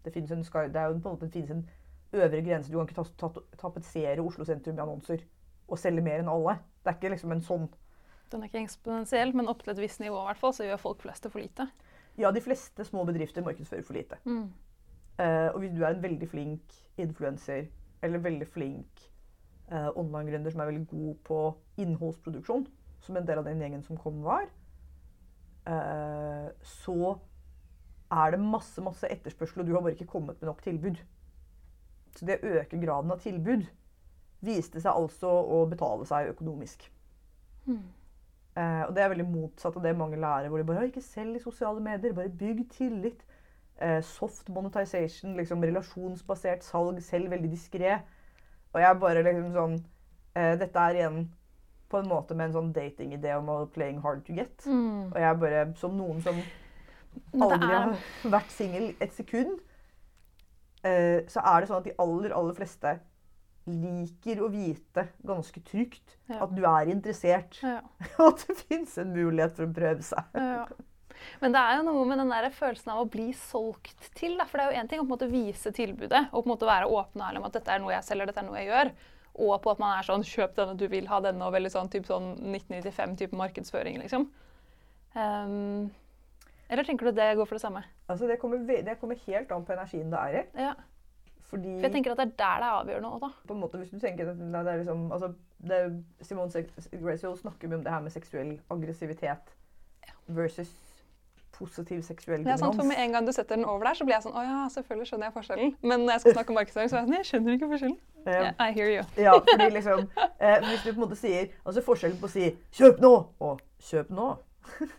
Det 0.04 0.14
finnes 0.14 0.32
en, 0.34 0.42
det 0.42 0.80
er 0.80 0.88
jo 0.90 0.98
på 0.98 1.10
en 1.10 1.14
måte 1.16 1.28
det 1.28 1.34
finnes 1.36 1.52
en 1.54 1.66
øvre 2.12 2.42
grense. 2.42 2.72
Du 2.72 2.78
kan 2.78 2.88
ikke 2.88 3.02
ta- 3.02 3.28
ta- 3.28 3.44
tapetsere 3.60 4.22
Oslo 4.24 4.44
sentrum 4.44 4.78
i 4.78 4.82
annonser 4.82 5.22
og 5.68 5.78
selge 5.78 6.02
mer 6.04 6.22
enn 6.22 6.30
alle. 6.30 6.58
Det 6.82 6.90
er 6.90 6.98
ikke 6.98 7.14
liksom 7.14 7.32
en 7.32 7.44
sånn 7.46 7.68
Den 8.32 8.42
er 8.42 8.48
ikke 8.48 8.62
eksponentiell, 8.64 9.34
men 9.36 9.48
opp 9.48 9.60
til 9.62 9.74
et 9.74 9.80
visst 9.82 10.00
nivå 10.00 10.16
i 10.22 10.26
hvert 10.30 10.40
fall, 10.40 10.54
så 10.56 10.64
gjør 10.64 10.80
folk 10.80 11.02
flest 11.04 11.26
det 11.26 11.32
for 11.34 11.42
lite. 11.44 11.66
Ja, 12.16 12.30
de 12.32 12.40
fleste 12.40 12.84
små 12.84 13.04
bedrifter 13.04 13.44
markedsfører 13.44 13.84
for 13.84 13.96
lite. 13.96 14.16
Mm. 14.24 14.46
Uh, 15.20 15.48
og 15.52 15.58
hvis 15.60 15.74
du 15.76 15.82
er 15.84 15.92
en 15.92 16.02
veldig 16.02 16.28
flink 16.28 16.72
influenser 16.96 17.66
eller 18.02 18.22
veldig 18.24 18.48
flink 18.48 19.02
uh, 19.68 19.90
online-gründer 20.00 20.50
som 20.50 20.60
er 20.64 20.70
veldig 20.70 20.86
god 20.88 21.14
på 21.28 21.40
innholdsproduksjon, 21.84 22.64
som 23.04 23.16
en 23.20 23.28
del 23.28 23.42
av 23.42 23.44
den 23.44 23.60
gjengen 23.60 23.84
som 23.84 24.00
kom 24.00 24.22
var, 24.24 24.48
så 25.64 27.18
er 28.12 28.34
det 28.34 28.40
masse, 28.40 28.82
masse 28.82 29.08
etterspørsel, 29.08 29.62
og 29.62 29.66
du 29.66 29.72
har 29.76 29.80
bare 29.84 29.94
ikke 29.94 30.10
kommet 30.10 30.40
med 30.40 30.48
nok 30.50 30.62
tilbud. 30.64 30.98
Så 32.16 32.26
det 32.28 32.40
å 32.42 32.54
øke 32.58 32.80
graden 32.82 33.14
av 33.14 33.22
tilbud 33.22 33.64
viste 34.44 34.82
seg 34.82 34.92
altså 34.92 35.30
å 35.30 35.62
betale 35.70 36.06
seg 36.08 36.32
økonomisk. 36.34 36.88
Mm. 37.64 37.84
Eh, 38.56 38.82
og 38.84 38.94
det 38.94 39.02
er 39.04 39.12
veldig 39.14 39.28
motsatt 39.30 39.76
av 39.78 39.84
det 39.86 39.94
mange 39.96 40.18
lærer, 40.20 40.50
hvor 40.50 40.60
de 40.60 40.66
bare 40.68 40.82
«Å, 40.82 40.88
ikke 40.90 41.04
selg 41.04 41.38
i 41.38 41.44
sosiale 41.44 41.80
medier, 41.80 42.12
bare 42.16 42.28
bygg 42.28 42.66
tillit. 42.74 43.22
eh, 43.82 44.02
soft 44.04 44.48
monetization, 44.52 45.32
liksom 45.36 45.62
relasjonsbasert 45.64 46.62
salg, 46.62 47.00
selv 47.02 47.30
veldig 47.30 47.48
diskré. 47.50 47.96
Og 48.72 48.80
jeg 48.80 48.98
bare 49.00 49.22
liksom 49.24 49.52
sånn 49.56 49.78
eh, 50.36 50.52
Dette 50.60 50.78
er 50.78 50.98
igjen 51.00 51.16
på 51.92 52.00
en 52.00 52.08
måte 52.10 52.36
med 52.38 52.48
en 52.48 52.56
sånn 52.56 52.72
datingidé 52.74 53.36
om 53.38 53.50
å 53.52 53.60
playing 53.74 54.00
hard 54.04 54.24
to 54.26 54.34
get. 54.36 54.64
Mm. 54.66 55.12
Og 55.12 55.18
jeg 55.20 55.40
bare, 55.44 55.62
som 55.80 55.94
noen 55.98 56.22
som 56.24 56.40
aldri 57.36 57.68
er 57.68 57.78
har 57.92 57.96
vært 58.32 58.52
singel 58.54 58.92
et 59.04 59.12
sekund, 59.16 59.58
eh, 60.82 61.22
så 61.30 61.44
er 61.44 61.60
det 61.60 61.70
sånn 61.70 61.82
at 61.82 61.88
de 61.90 61.96
aller, 62.02 62.34
aller 62.36 62.56
fleste 62.56 62.96
liker 63.68 64.40
å 64.42 64.48
vite 64.50 65.04
ganske 65.22 65.60
trygt 65.62 66.16
Ja. 66.26 66.40
at 66.42 66.54
du 66.56 66.64
er 66.66 66.88
interessert, 66.90 67.60
ja. 67.62 67.78
og 68.18 68.32
at 68.32 68.46
det 68.48 68.56
fins 68.64 68.96
en 68.98 69.12
mulighet 69.14 69.54
for 69.54 69.68
å 69.68 69.76
prøve 69.76 70.02
seg. 70.02 70.32
Ja. 70.34 70.64
Men 71.38 71.54
det 71.54 71.60
er 71.60 71.76
jo 71.78 71.86
noe 71.86 72.04
med 72.08 72.18
den 72.18 72.32
der 72.32 72.48
følelsen 72.50 72.90
av 72.94 73.04
å 73.04 73.10
bli 73.10 73.28
solgt 73.36 74.08
til. 74.18 74.34
Da. 74.40 74.46
For 74.48 74.58
det 74.58 74.64
er 74.64 74.72
jo 74.72 74.80
én 74.80 74.88
ting 74.90 74.98
å 74.98 75.04
på 75.04 75.06
en 75.06 75.14
måte 75.14 75.30
vise 75.30 75.70
tilbudet 75.74 76.24
og 76.32 76.40
på 76.40 76.46
en 76.48 76.52
måte 76.56 76.66
være 76.66 76.88
åpen 76.90 77.22
og 77.22 77.28
ærlig 77.28 77.42
om 77.42 77.46
at 77.46 77.58
dette 77.58 77.74
er 77.74 77.82
noe 77.82 77.94
jeg 77.94 78.06
selger, 78.08 78.30
dette 78.30 78.42
er 78.42 78.48
noe 78.48 78.58
jeg 78.58 78.70
gjør. 78.72 78.90
Og 79.34 79.56
på 79.64 79.72
at 79.72 79.80
man 79.80 79.96
er 79.96 80.04
sånn 80.04 80.24
kjøp 80.26 80.54
denne, 80.58 80.76
du 80.76 80.84
vil 80.92 81.08
ha 81.08 81.18
denne, 81.24 81.46
og 81.46 81.54
veldig 81.54 81.72
sånn, 81.72 81.88
typ 81.92 82.04
sånn 82.08 82.34
1995-type 82.52 83.38
markedsføring, 83.38 83.96
liksom. 84.02 84.28
Um, 85.16 85.90
eller 86.72 86.88
tenker 86.88 87.08
du 87.08 87.16
det 87.16 87.34
går 87.36 87.48
for 87.48 87.56
det 87.56 87.64
samme? 87.64 87.84
Altså, 88.08 88.28
det, 88.28 88.38
kommer, 88.40 88.60
det 88.64 88.96
kommer 89.00 89.18
helt 89.26 89.52
an 89.52 89.64
på 89.64 89.74
energien 89.74 90.12
det 90.12 90.20
er 90.20 90.36
i. 90.40 90.44
Ja. 90.68 90.74
Fordi 91.52 91.74
For 91.76 91.88
jeg 91.88 91.92
tenker 91.96 92.14
at 92.14 92.20
det 92.20 92.28
er 92.30 92.36
der 92.40 92.62
det 92.62 92.68
er 92.68 92.76
avgjørende 92.78 93.08
òg, 93.12 93.24
da. 93.26 93.28
på 93.48 93.56
en 93.56 93.60
måte, 93.60 93.80
hvis 93.80 93.90
du 93.92 93.98
tenker 94.00 94.30
at 94.30 94.38
det 94.40 94.60
er 94.62 94.78
liksom, 94.80 95.02
altså, 95.12 95.32
det 95.68 95.80
Simone 96.24 96.64
Graciel 97.02 97.36
snakker 97.36 97.68
mye 97.68 97.80
om 97.80 97.84
det 97.84 97.92
her 97.92 98.00
med 98.00 98.14
seksuell 98.14 98.54
aggressivitet 98.72 99.52
versus 100.32 100.72
positiv 101.52 102.00
seksuell 102.02 102.44
Det 102.44 102.54
er 102.54 102.56
sant, 102.56 102.76
for 102.76 102.88
Med 102.88 102.96
en 102.98 103.12
gang 103.12 103.26
du 103.28 103.32
setter 103.36 103.56
den 103.56 103.68
over 103.68 103.84
der, 103.84 103.94
så 103.98 104.06
blir 104.08 104.16
jeg 104.16 104.24
sånn 104.24 104.38
Å 104.38 104.44
ja, 104.46 104.62
selvfølgelig 104.72 105.10
skjønner 105.10 105.28
jeg 105.28 105.36
forskjellen. 105.36 105.74
Men 105.82 106.06
når 106.06 106.16
jeg 106.16 106.24
skal 106.24 106.36
snakke 106.38 106.54
om 106.54 106.58
markedsføring, 106.62 106.90
så 106.90 106.96
er 106.96 107.02
jeg 107.02 107.08
sånn 107.10 107.18
Jeg 107.18 107.28
skjønner 107.30 107.58
ikke 107.58 107.68
forskjellen. 107.74 107.98
Yeah, 108.26 108.54
I 108.58 108.72
hear 108.72 108.90
you. 108.90 109.04
Ja, 109.16 109.32
fordi 109.38 109.70
liksom 109.70 110.08
eh, 110.40 110.58
Hvis 110.68 110.82
du 110.84 110.92
på 110.92 110.94
en 110.94 111.00
måte 111.00 111.16
sier 111.16 111.48
Altså 111.64 111.82
forskjellen 111.82 112.18
på 112.20 112.28
å 112.28 112.32
si 112.32 112.50
'kjøp 112.72 113.00
nå' 113.02 113.16
og 113.40 113.60
'kjøp 113.80 114.10
nå' 114.10 114.36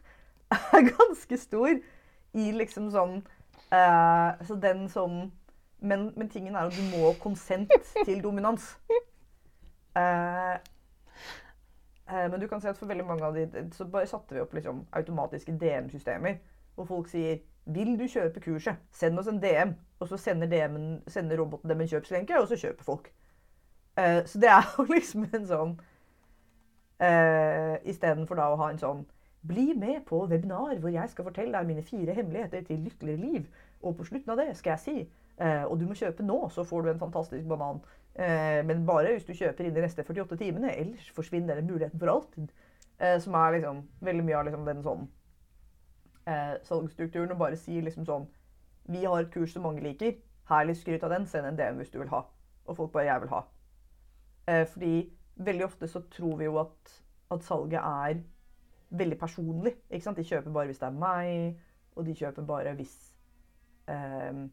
er 0.52 0.90
ganske 0.90 1.38
stor 1.38 1.72
i 2.34 2.52
liksom 2.52 2.92
sånn 2.92 3.16
eh, 3.72 4.44
Så 4.48 4.60
den 4.60 4.90
sånn 4.90 5.32
men, 5.84 6.12
men 6.16 6.30
tingen 6.30 6.56
er 6.56 6.70
at 6.70 6.76
du 6.76 6.98
må 6.98 7.12
konsent 7.20 7.72
til 8.06 8.24
dominans. 8.24 8.78
Eh, 10.00 10.54
eh, 12.08 12.32
men 12.32 12.40
du 12.40 12.48
kan 12.48 12.62
se 12.62 12.70
at 12.72 12.78
for 12.78 12.88
veldig 12.88 13.06
mange 13.06 13.26
av 13.26 13.36
de 13.36 13.66
så 13.76 13.86
bare 13.86 14.08
satte 14.08 14.36
vi 14.36 14.42
opp 14.42 14.54
liksom 14.56 14.86
automatiske 14.96 15.58
DM-systemer. 15.60 16.40
Hvor 16.76 16.88
folk 16.88 17.10
sier 17.12 17.38
'Vil 17.66 18.00
du 18.00 18.08
kjøpe 18.08 18.40
kurset? 18.40 18.76
Send 18.92 19.20
oss 19.20 19.28
en 19.28 19.42
DM.' 19.44 19.76
Og 20.00 20.08
så 20.08 20.18
sender, 20.18 20.48
DM-en, 20.48 21.04
sender 21.08 21.40
roboten 21.40 21.70
dem 21.70 21.82
en 21.82 21.88
kjøpslenke, 21.88 22.40
og 22.40 22.48
så 22.48 22.56
kjøper 22.60 22.84
folk. 22.84 23.14
Uh, 24.00 24.26
så 24.26 24.40
det 24.40 24.50
er 24.50 24.68
jo 24.78 24.84
liksom 24.90 25.28
en 25.34 25.48
sånn 25.48 25.74
uh, 27.04 27.76
Istedenfor 27.86 28.36
da 28.36 28.50
å 28.50 28.58
ha 28.58 28.72
en 28.74 28.82
sånn 28.82 29.06
Bli 29.48 29.74
med 29.78 30.06
på 30.08 30.26
webinar 30.26 30.80
hvor 30.80 30.90
jeg 30.90 31.10
skal 31.12 31.28
fortelle 31.28 31.58
deg 31.58 31.68
mine 31.68 31.84
fire 31.84 32.16
hemmeligheter 32.16 32.64
til 32.64 32.80
lykkeligere 32.80 33.22
liv. 33.22 33.48
Og 33.84 33.98
på 33.98 34.06
slutten 34.08 34.32
av 34.32 34.40
det 34.40 34.54
skal 34.56 34.72
jeg 34.72 34.84
si 34.84 34.94
eh, 35.04 35.66
Og 35.68 35.76
du 35.80 35.84
må 35.90 35.98
kjøpe 36.00 36.24
nå, 36.24 36.38
så 36.50 36.64
får 36.64 36.86
du 36.86 36.92
en 36.92 37.02
fantastisk 37.02 37.50
banan. 37.50 37.82
Eh, 38.16 38.62
men 38.66 38.86
bare 38.88 39.12
hvis 39.12 39.28
du 39.28 39.34
kjøper 39.36 39.68
inn 39.68 39.76
de 39.76 39.84
neste 39.84 40.06
48 40.08 40.38
timene, 40.40 40.72
ellers 40.72 41.10
forsvinner 41.12 41.60
den 41.60 41.68
muligheten 41.68 42.00
for 42.00 42.14
alltid. 42.14 42.54
Eh, 43.00 43.18
som 43.20 43.36
er 43.36 43.58
liksom 43.58 43.84
veldig 44.00 44.24
mye 44.30 44.40
av 44.40 44.48
liksom 44.48 44.66
den 44.70 44.86
sånn 44.86 45.04
eh, 46.26 46.56
salgsstrukturen. 46.64 47.32
Og 47.32 47.40
bare 47.40 47.60
si 47.60 47.82
liksom 47.82 48.06
sånn 48.06 48.30
Vi 48.92 49.06
har 49.06 49.22
et 49.22 49.32
kurs 49.32 49.54
som 49.54 49.64
mange 49.64 49.84
liker. 49.84 50.18
Herlig 50.50 50.76
skryt 50.78 51.04
av 51.04 51.14
den. 51.14 51.28
Send 51.28 51.48
en 51.48 51.58
DM 51.60 51.80
hvis 51.80 51.92
du 51.94 52.00
vil 52.02 52.12
ha. 52.12 52.26
Og 52.68 52.78
folk 52.78 52.92
bare 52.92 53.06
'jeg 53.06 53.22
vil 53.22 53.30
ha'. 53.30 53.46
Eh, 54.48 54.66
fordi 54.68 55.14
veldig 55.36 55.66
ofte 55.66 55.88
så 55.88 56.02
tror 56.12 56.38
vi 56.38 56.46
jo 56.46 56.58
at, 56.60 57.04
at 57.32 57.44
salget 57.44 57.80
er 57.80 58.22
veldig 58.90 59.20
personlig. 59.20 59.76
Ikke 59.90 60.04
sant? 60.04 60.18
De 60.18 60.24
kjøper 60.24 60.52
bare 60.52 60.66
hvis 60.66 60.80
det 60.80 60.88
er 60.88 61.00
meg, 61.00 61.60
og 61.96 62.06
de 62.06 62.16
kjøper 62.16 62.46
bare 62.46 62.74
hvis 62.74 63.14
eh, 63.88 64.44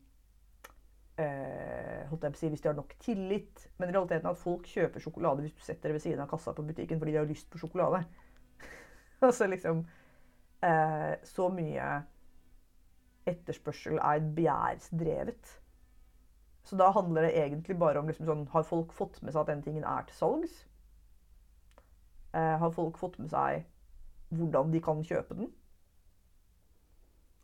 eh, 1.20 2.08
holdt 2.10 2.24
jeg 2.24 2.32
på 2.32 2.38
å 2.38 2.40
si, 2.40 2.48
Hvis 2.52 2.64
de 2.64 2.70
har 2.70 2.76
nok 2.78 2.94
tillit. 3.00 3.68
Men 3.78 3.92
realiteten 3.92 4.26
er 4.26 4.34
at 4.34 4.42
folk 4.42 4.66
kjøper 4.66 5.00
sjokolade 5.00 5.44
hvis 5.44 5.56
du 5.56 5.62
setter 5.64 5.90
det 5.90 5.98
ved 5.98 6.04
siden 6.06 6.24
av 6.24 6.30
kassa 6.30 6.54
på 6.56 6.64
butikken 6.66 7.00
fordi 7.00 7.16
de 7.16 7.22
har 7.22 7.30
lyst 7.30 7.50
på 7.50 7.60
sjokolade. 7.60 8.04
altså 9.26 9.46
liksom 9.50 9.84
eh, 10.62 11.14
Så 11.24 11.48
mye 11.54 11.90
etterspørsel 13.30 13.98
er 13.98 14.24
begjærsdrevet. 14.36 15.56
Så 16.64 16.76
da 16.76 16.90
handler 16.90 17.22
det 17.22 17.36
egentlig 17.38 17.78
bare 17.78 17.98
om 17.98 18.08
liksom 18.08 18.26
sånn, 18.26 18.48
Har 18.52 18.62
folk 18.62 18.92
fått 18.92 19.22
med 19.22 19.32
seg 19.32 19.40
at 19.42 19.52
den 19.54 19.62
tingen 19.62 19.84
er 19.84 20.04
til 20.08 20.16
salgs? 20.16 20.66
Eh, 22.34 22.56
har 22.58 22.70
folk 22.70 22.98
fått 22.98 23.18
med 23.18 23.30
seg 23.30 23.64
hvordan 24.30 24.70
de 24.70 24.80
kan 24.80 25.02
kjøpe 25.02 25.34
den? 25.34 25.48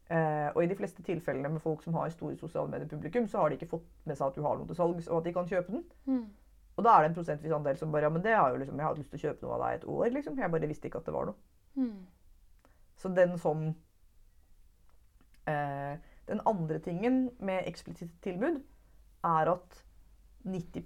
Eh, 0.07 0.49
og 0.55 0.63
i 0.63 0.69
de 0.71 0.77
fleste 0.79 1.03
tilfellene 1.03 1.49
med 1.51 1.63
folk 1.63 1.83
som 1.83 1.97
har 1.99 2.13
store 2.15 2.37
sosiale 2.39 2.71
medier-publikum, 2.71 3.27
så 3.27 3.41
har 3.41 3.51
de 3.51 3.59
ikke 3.59 3.73
fått 3.73 3.89
med 4.07 4.19
seg 4.19 4.29
at 4.29 4.37
du 4.37 4.45
har 4.45 4.59
noe 4.59 4.69
til 4.69 4.79
salgs, 4.79 5.09
og 5.09 5.19
at 5.19 5.27
de 5.27 5.33
kan 5.35 5.49
kjøpe 5.51 5.73
den. 5.73 5.83
Mm. 6.07 6.29
Og 6.77 6.85
da 6.85 6.93
er 6.93 7.03
det 7.03 7.11
en 7.11 7.17
prosentvis 7.17 7.55
andel 7.57 7.79
som 7.81 7.91
bare 7.93 8.07
Ja, 8.07 8.13
men 8.13 8.23
det 8.23 8.37
har 8.37 8.53
jo 8.53 8.61
liksom, 8.61 8.77
jeg 8.77 8.85
har 8.87 8.93
hatt 8.93 9.01
lyst 9.01 9.11
til 9.11 9.19
å 9.19 9.25
kjøpe 9.25 9.47
noe 9.47 9.57
av 9.57 9.65
deg 9.65 9.81
et 9.81 9.89
år, 9.97 10.07
liksom. 10.15 10.39
Jeg 10.39 10.53
bare 10.53 10.71
visste 10.71 10.91
ikke 10.91 11.01
at 11.03 11.09
det 11.09 11.17
var 11.17 11.31
noe. 11.31 11.35
Mm. 11.75 12.07
Så 12.97 13.13
den 13.13 13.37
sånn 13.39 13.69
eh, 15.49 15.97
Den 16.27 16.41
andre 16.49 16.79
tingen 16.83 17.29
med 17.39 17.69
eksplisitt 17.69 18.15
tilbud 18.25 18.63
er 19.27 19.51
at 19.53 19.83
90 20.47 20.81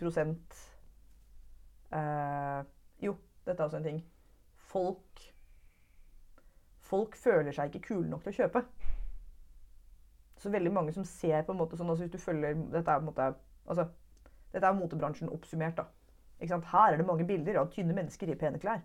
eh, 1.93 2.65
Jo, 3.05 3.15
dette 3.47 3.63
er 3.63 3.67
også 3.67 3.81
en 3.81 3.89
ting. 3.89 4.03
Folk 4.57 5.27
Folk 6.91 7.17
føler 7.17 7.55
seg 7.55 7.71
ikke 7.71 7.93
kule 7.93 8.11
nok 8.11 8.25
til 8.25 8.33
å 8.33 8.39
kjøpe. 8.41 8.65
Så 10.41 10.51
veldig 10.51 10.73
mange 10.73 10.93
som 10.97 11.05
ser 11.07 11.45
på 11.47 11.55
en 11.55 11.61
måte 11.61 11.79
sånn 11.79 11.91
altså 11.93 12.07
Hvis 12.07 12.15
du 12.17 12.23
følger 12.23 12.57
Dette 12.73 12.91
er 12.91 12.99
på 12.99 13.05
en 13.05 13.11
måte 13.13 13.33
altså, 13.67 13.87
dette 14.51 14.67
er 14.67 14.75
motebransjen 14.75 15.31
oppsummert. 15.31 15.77
da. 15.77 15.87
Her 16.41 16.93
er 16.93 16.97
det 16.97 17.07
mange 17.07 17.27
bilder 17.29 17.61
av 17.61 17.69
tynne 17.71 17.95
mennesker 17.95 18.33
i 18.33 18.35
pene 18.35 18.59
klær. 18.59 18.81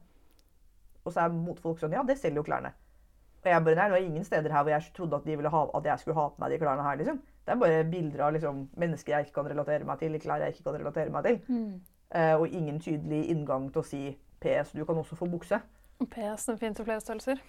Og 1.06 1.14
så 1.14 1.24
er 1.24 1.34
motefolk 1.34 1.80
sånn 1.82 1.96
Ja, 1.96 2.04
det 2.04 2.20
selger 2.22 2.44
jo 2.44 2.50
klærne. 2.50 2.74
Og 3.46 3.52
jeg 3.52 3.64
bare, 3.64 3.76
nei, 3.78 3.86
det 3.86 3.94
var 3.94 4.06
ingen 4.08 4.24
steder 4.26 4.52
her 4.52 4.64
hvor 4.64 4.74
jeg 4.74 4.94
trodde 4.96 5.16
at, 5.16 5.26
de 5.26 5.36
ville 5.38 5.50
ha, 5.54 5.64
at 5.78 5.86
jeg 5.86 6.00
skulle 6.00 6.18
ha 6.18 6.30
på 6.30 6.42
meg 6.42 6.52
de 6.52 6.58
klærne 6.58 6.84
her. 6.84 6.96
liksom. 6.98 7.20
Det 7.46 7.54
er 7.54 7.60
bare 7.62 7.84
bilder 7.92 8.24
av 8.26 8.34
liksom, 8.34 8.70
mennesker 8.76 9.14
jeg 9.14 9.28
ikke 9.28 9.36
kan 9.36 9.50
relatere 9.52 9.86
meg 9.86 10.00
til, 10.00 10.20
klær 10.20 10.42
jeg 10.42 10.56
ikke 10.56 10.64
kan 10.64 10.80
relatere 10.80 11.14
meg 11.14 11.24
til. 11.28 11.38
Mm. 11.48 11.82
Eh, 12.16 12.34
og 12.40 12.48
ingen 12.48 12.80
tydelig 12.82 13.30
inngang 13.30 13.72
til 13.72 13.84
å 13.84 13.86
si 13.86 14.18
PS, 14.42 14.72
du 14.74 14.86
kan 14.86 14.98
også 14.98 15.16
få 15.16 15.30
bukse. 15.30 15.62
PS 16.10 16.46
den 16.50 16.58
finnes 16.58 16.80
i 16.80 16.84
flere 16.84 17.02
størrelser. 17.02 17.40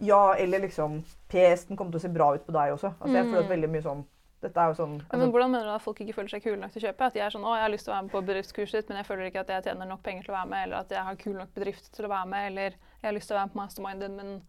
Ja, 0.00 0.34
eller 0.36 0.58
liksom 0.60 1.00
PS, 1.28 1.64
den 1.68 1.76
kommer 1.76 1.92
til 1.92 2.00
å 2.00 2.04
se 2.06 2.12
bra 2.12 2.34
ut 2.34 2.44
på 2.46 2.52
deg 2.52 2.72
også. 2.76 2.92
Altså, 3.00 3.16
jeg 3.16 3.24
føler 3.24 3.38
at 3.38 3.48
Mm. 3.48 3.54
veldig 3.56 3.70
mye 3.70 3.82
sånn 3.82 4.04
Dette 4.40 4.56
er 4.56 4.70
jo 4.70 4.74
sånn 4.74 4.94
altså, 5.02 5.18
men 5.18 5.30
hvordan 5.30 5.50
mener 5.50 5.64
du 5.64 5.70
at 5.74 5.82
folk 5.82 5.98
ikke 6.00 6.14
føler 6.14 6.30
seg 6.30 6.42
kule 6.42 6.56
nok 6.56 6.72
til 6.72 6.80
å 6.80 6.86
kjøpe? 6.88 7.04
At 7.04 7.12
de 7.12 7.20
er 7.20 7.28
sånn 7.28 7.44
'Å, 7.44 7.56
jeg 7.56 7.62
har 7.62 7.68
lyst 7.68 7.84
til 7.84 7.92
å 7.92 7.96
være 7.96 8.02
med 8.02 8.12
på 8.12 8.22
bedriftskurset 8.24 8.72
ditt, 8.72 8.88
men 8.88 8.96
jeg 8.96 9.06
føler 9.06 9.26
ikke 9.26 9.40
at 9.40 9.48
jeg 9.48 9.64
tjener 9.64 9.86
nok 9.86 10.02
penger 10.02 10.22
til 10.22 10.32
å 10.32 10.38
være 10.38 10.48
med', 10.48 10.62
eller 10.64 10.76
at 10.76 10.88
jeg 10.90 11.04
har 11.04 11.14
kul 11.16 11.34
nok 11.34 11.54
bedrift 11.54 11.92
til 11.92 12.04
å 12.06 12.08
være 12.08 12.26
med, 12.26 12.46
eller 12.46 12.70
'jeg 12.70 13.04
har 13.04 13.12
lyst 13.12 13.28
til 13.28 13.36
å 13.36 13.38
være 13.38 13.46
med 13.46 13.52
på 13.52 13.60
mastermind 13.60 14.00
din, 14.00 14.16
men 14.16 14.42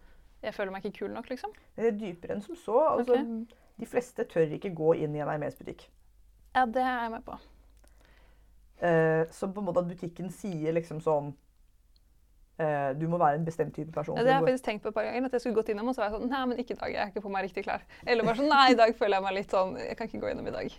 jeg 0.43 0.53
føler 0.53 0.71
meg 0.71 0.85
ikke 0.85 0.99
kul 0.99 1.09
nok', 1.13 1.29
liksom? 1.29 1.51
Det 1.75 1.85
er 1.87 1.91
dypere 1.91 2.35
enn 2.35 2.41
som 2.41 2.55
så. 2.55 2.77
Altså, 2.97 3.13
okay. 3.13 3.57
De 3.79 3.85
fleste 3.85 4.23
tør 4.29 4.51
ikke 4.57 4.73
gå 4.75 4.93
inn 4.95 5.15
i 5.15 5.19
en 5.19 5.27
Hermes-butikk. 5.29 5.87
Ja, 6.55 6.65
det 6.65 6.81
er 6.83 7.01
jeg 7.03 7.11
med 7.11 7.23
på. 7.25 7.37
Eh, 8.81 9.25
så 9.31 9.47
på 9.53 9.59
en 9.61 9.65
måte 9.67 9.79
at 9.79 9.87
butikken 9.87 10.29
sier 10.33 10.73
liksom 10.73 10.99
sånn 11.01 11.33
eh, 12.59 12.93
Du 12.97 13.07
må 13.07 13.17
være 13.21 13.35
en 13.37 13.45
bestemt 13.45 13.75
type 13.75 13.91
person. 13.93 14.17
Ja, 14.17 14.23
det 14.23 14.33
har 14.33 14.39
jeg 14.41 14.47
faktisk 14.47 14.65
tenkt 14.65 14.81
på 14.83 14.89
et 14.89 14.95
par 14.95 15.03
ganger. 15.05 15.25
At 15.25 15.31
jeg 15.37 15.41
skulle 15.41 15.55
gått 15.55 15.69
innom 15.69 15.87
og 15.91 15.95
så 15.95 16.01
var 16.01 16.09
jeg 16.09 16.19
sånn 16.19 16.29
Nei, 16.29 16.45
men 16.45 16.57
ikke 16.63 16.73
i 16.73 16.79
dag. 16.79 16.91
Jeg 16.95 17.01
er 17.03 17.11
ikke 17.13 17.21
på 17.27 17.29
meg 17.33 17.45
riktig 17.45 17.63
klær. 17.67 17.81
Eller 18.07 18.23
bare 18.25 18.35
sånn 18.41 18.49
Nei, 18.49 18.71
i 18.71 18.79
dag 18.79 18.95
føler 18.97 19.17
jeg 19.19 19.23
meg 19.27 19.33
litt 19.37 19.51
sånn 19.53 19.77
Jeg 19.77 19.97
kan 19.97 20.07
ikke 20.09 20.21
gå 20.25 20.31
innom 20.33 20.47
i 20.47 20.55
dag. 20.57 20.73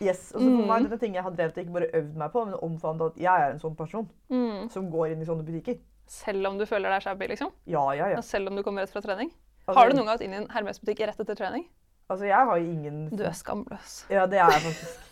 Yes, 0.00 0.32
og 0.32 0.40
så 0.40 0.46
for 0.46 0.62
Mm. 0.62 0.66
meg, 0.68 0.82
dette 0.84 0.94
er 0.94 0.98
ting 0.98 1.14
jeg 1.14 1.22
har 1.24 1.30
drevet 1.34 1.58
og 1.58 1.64
ikke 1.64 1.72
bare 1.74 1.90
øvd 2.00 2.14
meg 2.16 2.32
på, 2.32 2.44
men 2.46 2.54
omfavnet 2.54 3.06
at 3.10 3.16
jeg 3.18 3.40
er 3.42 3.50
en 3.52 3.58
sånn 3.58 3.76
person 3.76 4.08
Mm. 4.30 4.70
som 4.70 4.90
går 4.90 5.12
inn 5.12 5.22
i 5.22 5.24
sånne 5.26 5.44
butikker. 5.44 5.78
Selv 6.08 6.46
om 6.48 6.56
du 6.58 6.64
føler 6.66 6.88
deg 6.94 7.02
shabby, 7.04 7.26
liksom? 7.28 7.50
Ja, 7.68 7.82
ja, 7.96 8.08
ja. 8.14 8.16
Og 8.20 8.24
selv 8.24 8.48
om 8.48 8.56
du 8.56 8.62
kommer 8.64 8.82
rett 8.84 8.92
fra 8.94 9.02
trening? 9.04 9.28
Altså, 9.66 9.76
Har 9.78 9.90
du 9.90 9.96
noen 9.98 10.06
gang 10.08 10.14
vært 10.16 10.24
inn 10.24 10.32
i 10.32 10.38
en 10.40 10.48
Hermes-butikk 10.54 11.02
rett 11.04 11.20
etter 11.20 11.36
trening? 11.36 11.66
Altså, 12.08 12.24
jeg 12.24 12.46
har 12.48 12.56
jo 12.56 12.64
ingen 12.72 13.02
Du 13.12 13.22
er 13.28 13.34
skamløs. 13.36 13.98
Ja, 14.08 14.24
det 14.26 14.38
er 14.40 14.48
jeg 14.54 14.62
faktisk. 14.64 15.02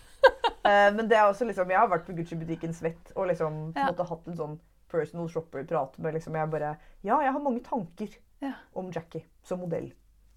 uh, 0.65 0.89
men 0.97 1.11
det 1.11 1.19
er 1.19 1.27
også 1.29 1.45
liksom 1.45 1.69
Jeg 1.71 1.79
har 1.83 1.91
vært 1.93 2.07
på 2.09 2.15
Gucci-butikken 2.17 2.73
svett 2.75 3.13
og 3.15 3.29
liksom 3.29 3.59
på 3.75 3.83
Ja. 3.83 3.91
måte 3.93 4.07
hatt 4.09 4.27
en 4.33 4.39
sånn 4.41 4.57
personal 4.89 5.29
shopper-prat 5.29 5.99
med 6.01 6.17
liksom 6.17 6.39
Jeg 6.41 6.51
bare 6.51 6.77
Ja, 7.05 7.21
jeg 7.21 7.33
har 7.37 7.41
mange 7.45 7.61
tanker 7.67 8.09
Ja. 8.41 8.55
om 8.75 8.89
Jackie 8.91 9.25
som 9.45 9.61
modell. 9.61 9.93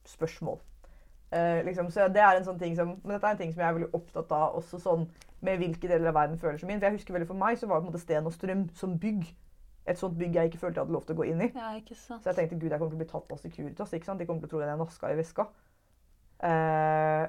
Spørsmål. 0.05 0.59
Uh, 1.31 1.61
liksom, 1.63 1.91
så 1.93 2.07
det 2.11 2.19
er 2.25 2.35
en 2.35 2.43
sånn 2.45 2.59
ting 2.59 2.75
som 2.75 2.97
Men 3.05 3.15
dette 3.15 3.27
er 3.27 3.31
en 3.37 3.37
ting 3.37 3.51
som 3.53 3.61
jeg 3.63 3.69
er 3.69 3.79
veldig 3.79 3.93
opptatt 3.93 4.31
av 4.35 4.55
også 4.59 4.79
sånn 4.83 5.07
med 5.41 5.61
hvilke 5.61 5.87
deler 5.87 6.09
av 6.11 6.15
verden 6.17 6.39
føler 6.41 6.57
som 6.59 6.67
min. 6.67 6.79
For 6.81 6.89
jeg 6.89 6.97
husker 6.99 7.13
veldig 7.15 7.27
For 7.29 7.39
meg 7.39 7.55
så 7.61 7.67
var 7.69 7.79
det 7.79 7.85
på 7.85 7.87
en 7.87 7.93
måte 7.93 8.01
Sten 8.03 8.25
og 8.27 8.33
Strøm 8.35 8.65
som 8.75 8.97
bygg 8.99 9.29
et 9.89 9.97
sånt 9.97 10.17
bygg 10.19 10.35
jeg 10.37 10.51
ikke 10.51 10.59
følte 10.61 10.77
jeg 10.79 10.85
hadde 10.85 10.93
lov 10.95 11.05
til 11.07 11.15
å 11.15 11.19
gå 11.19 11.25
inn 11.31 11.41
i. 11.41 11.49
Ja, 11.55 11.71
ikke 11.79 11.95
sant. 11.97 12.21
Så 12.23 12.29
jeg 12.31 12.37
tenkte 12.37 12.59
gud, 12.61 12.69
jeg 12.71 12.79
kommer 12.79 12.93
til 12.93 12.99
å 12.99 13.03
bli 13.03 13.09
tatt 13.09 13.31
av 13.33 13.39
Securitas. 13.41 13.93
ikke 13.97 14.05
sant? 14.09 14.19
De 14.21 14.25
kommer 14.29 14.43
til 14.43 14.49
å 14.49 14.51
tro 14.53 14.61
at 14.61 14.69
jeg 14.69 14.81
naska 14.81 15.09
i 15.13 15.17
veska. 15.19 15.47
Eh, 16.39 17.27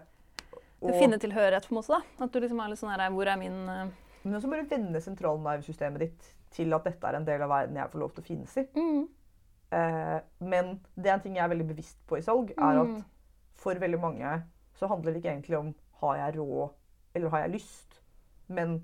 Du 0.80 0.92
finner 0.96 1.18
tilhørighet, 1.20 1.66
på 1.68 1.74
en 1.74 1.80
måte. 1.80 1.88
da. 1.96 2.24
At 2.24 2.32
du 2.32 2.40
liksom 2.40 2.60
er 2.62 2.68
litt 2.72 2.78
sånn 2.80 2.92
her 2.94 3.10
Hvor 3.10 3.26
er 3.28 3.36
min 3.40 3.56
eh, 3.68 3.88
Men 4.24 4.34
også 4.38 4.50
bare 4.52 4.68
vende 4.70 5.00
sentralnervesystemet 5.02 5.98
ditt 6.04 6.28
til 6.50 6.72
at 6.74 6.84
dette 6.84 7.06
er 7.08 7.16
en 7.18 7.24
del 7.24 7.42
av 7.42 7.48
verden 7.52 7.76
jeg 7.78 7.90
får 7.92 8.00
lov 8.02 8.12
til 8.14 8.22
å 8.22 8.26
finnes 8.26 8.56
i. 8.60 8.66
mm, 8.74 9.08
Eh, 9.72 10.20
men 10.40 10.80
det 10.98 11.06
er 11.06 11.12
en 11.14 11.20
ting 11.22 11.36
jeg 11.36 11.44
er 11.44 11.48
veldig 11.52 11.68
bevisst 11.68 12.00
på 12.10 12.16
i 12.18 12.22
salg, 12.26 12.48
er 12.58 12.80
at 12.80 12.88
Mm. 12.88 13.04
for 13.54 13.74
veldig 13.78 14.00
mange 14.02 14.42
så 14.74 14.88
handler 14.88 15.12
det 15.12 15.22
ikke 15.22 15.30
egentlig 15.30 15.58
om 15.60 15.74
har 16.00 16.16
jeg 16.16 16.34
råd 16.40 16.70
eller 17.14 17.28
har 17.30 17.40
jeg 17.42 17.52
lyst, 17.52 18.00
men 18.48 18.82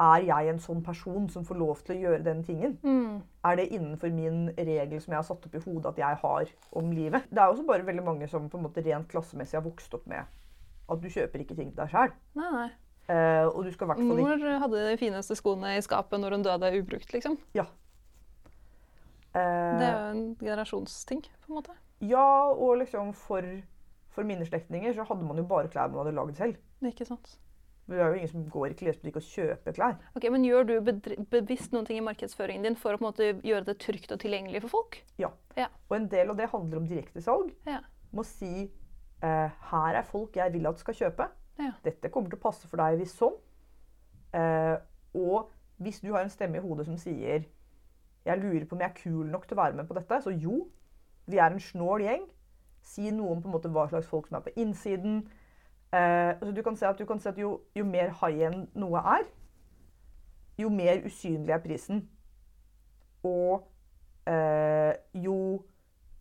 er 0.00 0.22
jeg 0.28 0.48
en 0.52 0.60
sånn 0.62 0.82
person 0.86 1.28
som 1.28 1.44
får 1.44 1.56
lov 1.58 1.80
til 1.82 1.96
å 1.96 2.00
gjøre 2.04 2.22
den 2.24 2.42
tingen? 2.46 2.76
mm, 2.82 3.22
Er 3.44 3.56
det 3.56 3.68
innenfor 3.74 4.12
min 4.14 4.48
regel 4.56 5.00
som 5.02 5.12
jeg 5.12 5.18
har 5.18 5.26
satt 5.26 5.46
opp 5.48 5.54
i 5.54 5.62
hodet 5.64 5.86
at 5.90 5.98
jeg 5.98 6.20
har 6.22 6.52
om 6.78 6.92
livet? 6.94 7.24
Det 7.30 7.38
er 7.42 7.48
også 7.50 7.66
bare 7.66 7.86
veldig 7.86 8.04
mange 8.06 8.28
som 8.30 8.46
på 8.48 8.58
en 8.60 8.66
måte 8.68 8.84
rent 8.86 9.08
klassemessig 9.10 9.58
har 9.58 9.64
vokst 9.66 9.94
opp 9.98 10.06
med 10.06 10.24
at 10.88 11.00
du 11.02 11.08
kjøper 11.12 11.42
ikke 11.42 11.56
ting 11.58 11.72
til 11.72 11.82
deg 11.82 11.90
sjøl. 11.92 12.12
Nei, 12.38 12.50
nei. 12.54 12.68
og 13.48 13.64
du 13.64 13.72
skal 13.72 13.90
hvert 13.90 13.98
fall 13.98 14.22
ikke 14.22 14.38
Mor 14.38 14.60
hadde 14.62 14.84
de 14.90 14.96
fineste 15.00 15.36
skoene 15.36 15.74
i 15.76 15.82
skapet 15.84 16.20
når 16.22 16.36
hun 16.38 16.46
døde 16.46 16.70
ubrukt, 16.78 17.12
liksom. 17.12 17.36
eh, 19.34 19.78
Det 19.78 19.88
er 19.88 19.98
jo 19.98 20.14
en 20.14 20.36
generasjonsting, 20.40 21.22
på 21.42 21.52
en 21.52 21.58
måte. 21.58 21.74
Ja, 22.00 22.52
og 22.52 22.78
liksom 22.78 23.12
for, 23.16 23.42
for 24.14 24.22
mine 24.28 24.46
slektninger 24.46 24.94
så 24.94 25.04
hadde 25.08 25.26
man 25.26 25.36
jo 25.40 25.44
bare 25.50 25.68
klær 25.72 25.90
man 25.90 26.04
hadde 26.04 26.14
lagd 26.16 26.36
selv. 26.38 26.56
Ikke 26.86 27.04
sant. 27.08 27.38
Det 27.88 27.96
er 27.96 28.12
jo 28.12 28.18
ingen 28.18 28.28
som 28.28 28.44
går 28.52 28.72
i 28.72 28.76
klesbutikk 28.76 29.16
og 29.16 29.24
kjøper 29.24 29.76
klær. 29.76 29.94
Ok, 30.18 30.26
Men 30.30 30.44
gjør 30.44 30.66
du 30.68 30.74
bevisst 31.32 31.72
noen 31.72 31.86
ting 31.88 32.00
i 32.02 32.04
markedsføringen 32.04 32.66
din 32.66 32.76
for 32.76 32.92
å 32.92 33.00
på 33.00 33.06
en 33.06 33.08
måte 33.08 33.28
gjøre 33.46 33.64
det 33.70 33.78
trygt 33.80 34.12
og 34.12 34.20
tilgjengelig 34.20 34.60
for 34.66 34.74
folk? 34.76 35.00
Ja, 35.20 35.32
Og 35.88 35.96
en 35.96 36.08
del 36.12 36.30
av 36.30 36.36
det 36.36 36.50
handler 36.52 36.82
om 36.82 36.88
direktesalg. 36.90 37.54
Ja. 37.66 37.80
Må 38.12 38.24
si 38.28 38.68
eh, 38.68 39.60
her 39.72 40.00
er 40.00 40.04
folk 40.04 40.36
jeg 40.36 40.52
vil 40.52 40.68
at 40.68 40.80
skal 40.84 40.98
kjøpe. 41.00 41.30
Ja. 41.58 41.72
Dette 41.84 42.12
kommer 42.12 42.28
til 42.30 42.38
å 42.38 42.44
passe 42.44 42.68
for 42.68 42.80
deg 42.80 43.00
hvis 43.00 43.16
sånn. 43.16 43.38
Eh, 44.36 44.76
og 45.16 45.48
hvis 45.80 46.02
du 46.04 46.12
har 46.12 46.26
en 46.26 46.32
stemme 46.32 46.60
i 46.60 46.64
hodet 46.64 46.84
som 46.88 46.98
sier 47.00 47.46
jeg 48.28 48.40
lurer 48.42 48.66
på 48.68 48.76
om 48.76 48.82
jeg 48.82 48.90
er 48.90 48.98
kul 48.98 49.28
nok 49.30 49.46
til 49.48 49.56
å 49.56 49.62
være 49.62 49.78
med 49.78 49.88
på 49.88 49.96
dette, 49.96 50.20
så 50.20 50.32
jo, 50.34 50.66
vi 51.30 51.38
er 51.40 51.54
en 51.54 51.62
snål 51.62 52.04
gjeng. 52.04 52.26
Si 52.84 53.08
noe 53.14 53.32
om 53.32 53.40
på 53.42 53.48
en 53.48 53.54
måte 53.54 53.70
hva 53.72 53.86
slags 53.88 54.08
folk 54.10 54.28
som 54.28 54.38
er 54.38 54.44
på 54.44 54.52
innsiden. 54.60 55.22
Eh, 55.92 56.30
altså 56.34 56.52
du 56.52 56.62
kan 56.62 56.76
se 56.76 56.86
at, 56.86 56.98
du 56.98 57.06
kan 57.08 57.20
se 57.20 57.28
at 57.28 57.38
jo, 57.40 57.60
jo 57.76 57.84
mer 57.84 58.10
high-end 58.20 58.66
noe 58.76 59.00
er, 59.16 59.24
jo 60.58 60.68
mer 60.68 61.00
usynlig 61.06 61.54
er 61.54 61.62
prisen. 61.64 62.02
Og 63.24 63.64
eh, 64.28 64.92
jo 65.14 65.62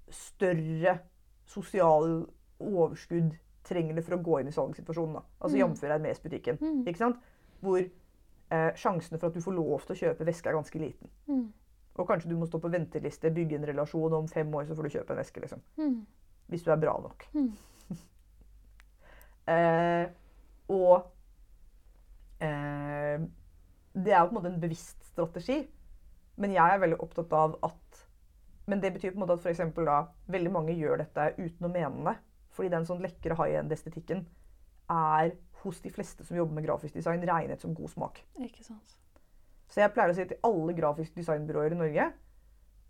større 0.09 0.97
sosial 1.45 2.25
overskudd 2.59 3.35
trenger 3.67 3.97
det 3.97 4.03
for 4.07 4.15
å 4.15 4.23
gå 4.23 4.39
inn 4.39 4.47
i 4.51 4.55
salgssituasjonen. 4.55 5.19
da. 5.19 5.21
Altså 5.41 5.57
Mm. 5.57 5.73
Jf. 5.75 5.81
Hermes-butikken. 5.91 6.57
Mm. 6.61 6.83
Ikke 6.87 6.97
sant? 7.03 7.17
Hvor 7.59 7.79
eh, 7.79 8.71
sjansene 8.75 9.19
for 9.19 9.27
at 9.27 9.35
du 9.35 9.41
får 9.43 9.51
lov 9.57 9.81
til 9.85 9.95
å 9.95 9.99
kjøpe 9.99 10.25
veske, 10.25 10.49
er 10.49 10.55
ganske 10.55 10.79
liten. 10.79 11.09
Mm. 11.27 11.47
Og 11.97 12.07
kanskje 12.07 12.29
du 12.29 12.37
må 12.37 12.45
stå 12.45 12.59
på 12.61 12.69
venteliste, 12.71 13.31
bygge 13.33 13.57
en 13.57 13.67
relasjon, 13.67 14.13
og 14.13 14.19
om 14.23 14.27
fem 14.27 14.53
år 14.55 14.67
så 14.69 14.75
får 14.77 14.83
du 14.83 14.89
kjøpe 14.95 15.11
en 15.11 15.19
veske. 15.19 15.41
liksom. 15.41 15.61
Mm. 15.77 16.05
Hvis 16.47 16.63
du 16.63 16.71
er 16.71 16.79
bra 16.79 16.93
nok. 17.01 17.27
Eh, 19.47 20.05
og 20.73 21.07
eh, 22.43 23.21
Det 23.95 24.13
er 24.13 24.19
jo 24.19 24.27
på 24.27 24.33
en 24.33 24.39
måte 24.39 24.51
en 24.51 24.61
bevisst 24.61 25.05
strategi. 25.11 25.61
Men 26.37 26.53
jeg 26.53 26.73
er 26.73 26.81
veldig 26.83 26.99
opptatt 27.01 27.33
av 27.33 27.57
at 27.65 28.03
Men 28.67 28.81
det 28.83 28.91
betyr 28.93 29.13
på 29.13 29.17
en 29.17 29.23
måte 29.23 29.37
at 29.37 29.43
for 29.45 29.49
eksempel 29.53 29.87
da, 29.87 30.01
veldig 30.27 30.51
mange 30.51 30.75
gjør 30.75 30.99
dette 30.99 31.29
uten 31.37 31.69
å 31.69 31.71
mene 31.71 32.03
det. 32.09 32.17
Fordi 32.51 32.73
den 32.73 32.87
sånn 32.89 32.99
lekre 33.03 33.37
high 33.39 33.61
end-estetikken 33.61 34.25
er 34.91 35.31
hos 35.61 35.79
de 35.83 35.91
fleste 35.91 36.25
som 36.27 36.37
jobber 36.37 36.57
med 36.57 36.65
grafisk 36.67 36.95
design, 36.95 37.23
regnet 37.23 37.63
som 37.63 37.75
god 37.75 37.91
smak. 37.91 38.19
Ikke 38.43 38.65
sant. 38.65 38.97
Så 39.71 39.81
jeg 39.81 39.93
pleier 39.95 40.11
å 40.11 40.15
si 40.17 40.25
til 40.27 40.39
alle 40.47 40.75
grafiske 40.75 41.19
designbyråer 41.19 41.75
i 41.75 41.79
Norge 41.79 42.05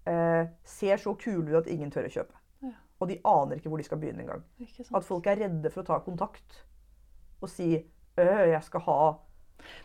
eh, 0.08 0.50
ser 0.66 1.02
så 1.02 1.14
kule 1.20 1.50
ut 1.52 1.62
at 1.62 1.70
ingen 1.74 1.92
tør 1.94 2.10
å 2.10 2.14
kjøpe. 2.14 2.37
Og 2.98 3.12
de 3.12 3.20
aner 3.30 3.60
ikke 3.60 3.70
hvor 3.70 3.82
de 3.82 3.86
skal 3.86 4.00
begynne 4.02 4.24
engang. 4.26 4.44
At 4.96 5.06
folk 5.06 5.28
er 5.30 5.42
redde 5.44 5.72
for 5.74 5.84
å 5.84 5.88
ta 5.92 6.00
kontakt 6.06 6.64
og 7.38 7.52
si 7.52 7.76
øh, 7.78 8.46
jeg 8.50 8.62
skal 8.66 8.82
ha 8.88 9.02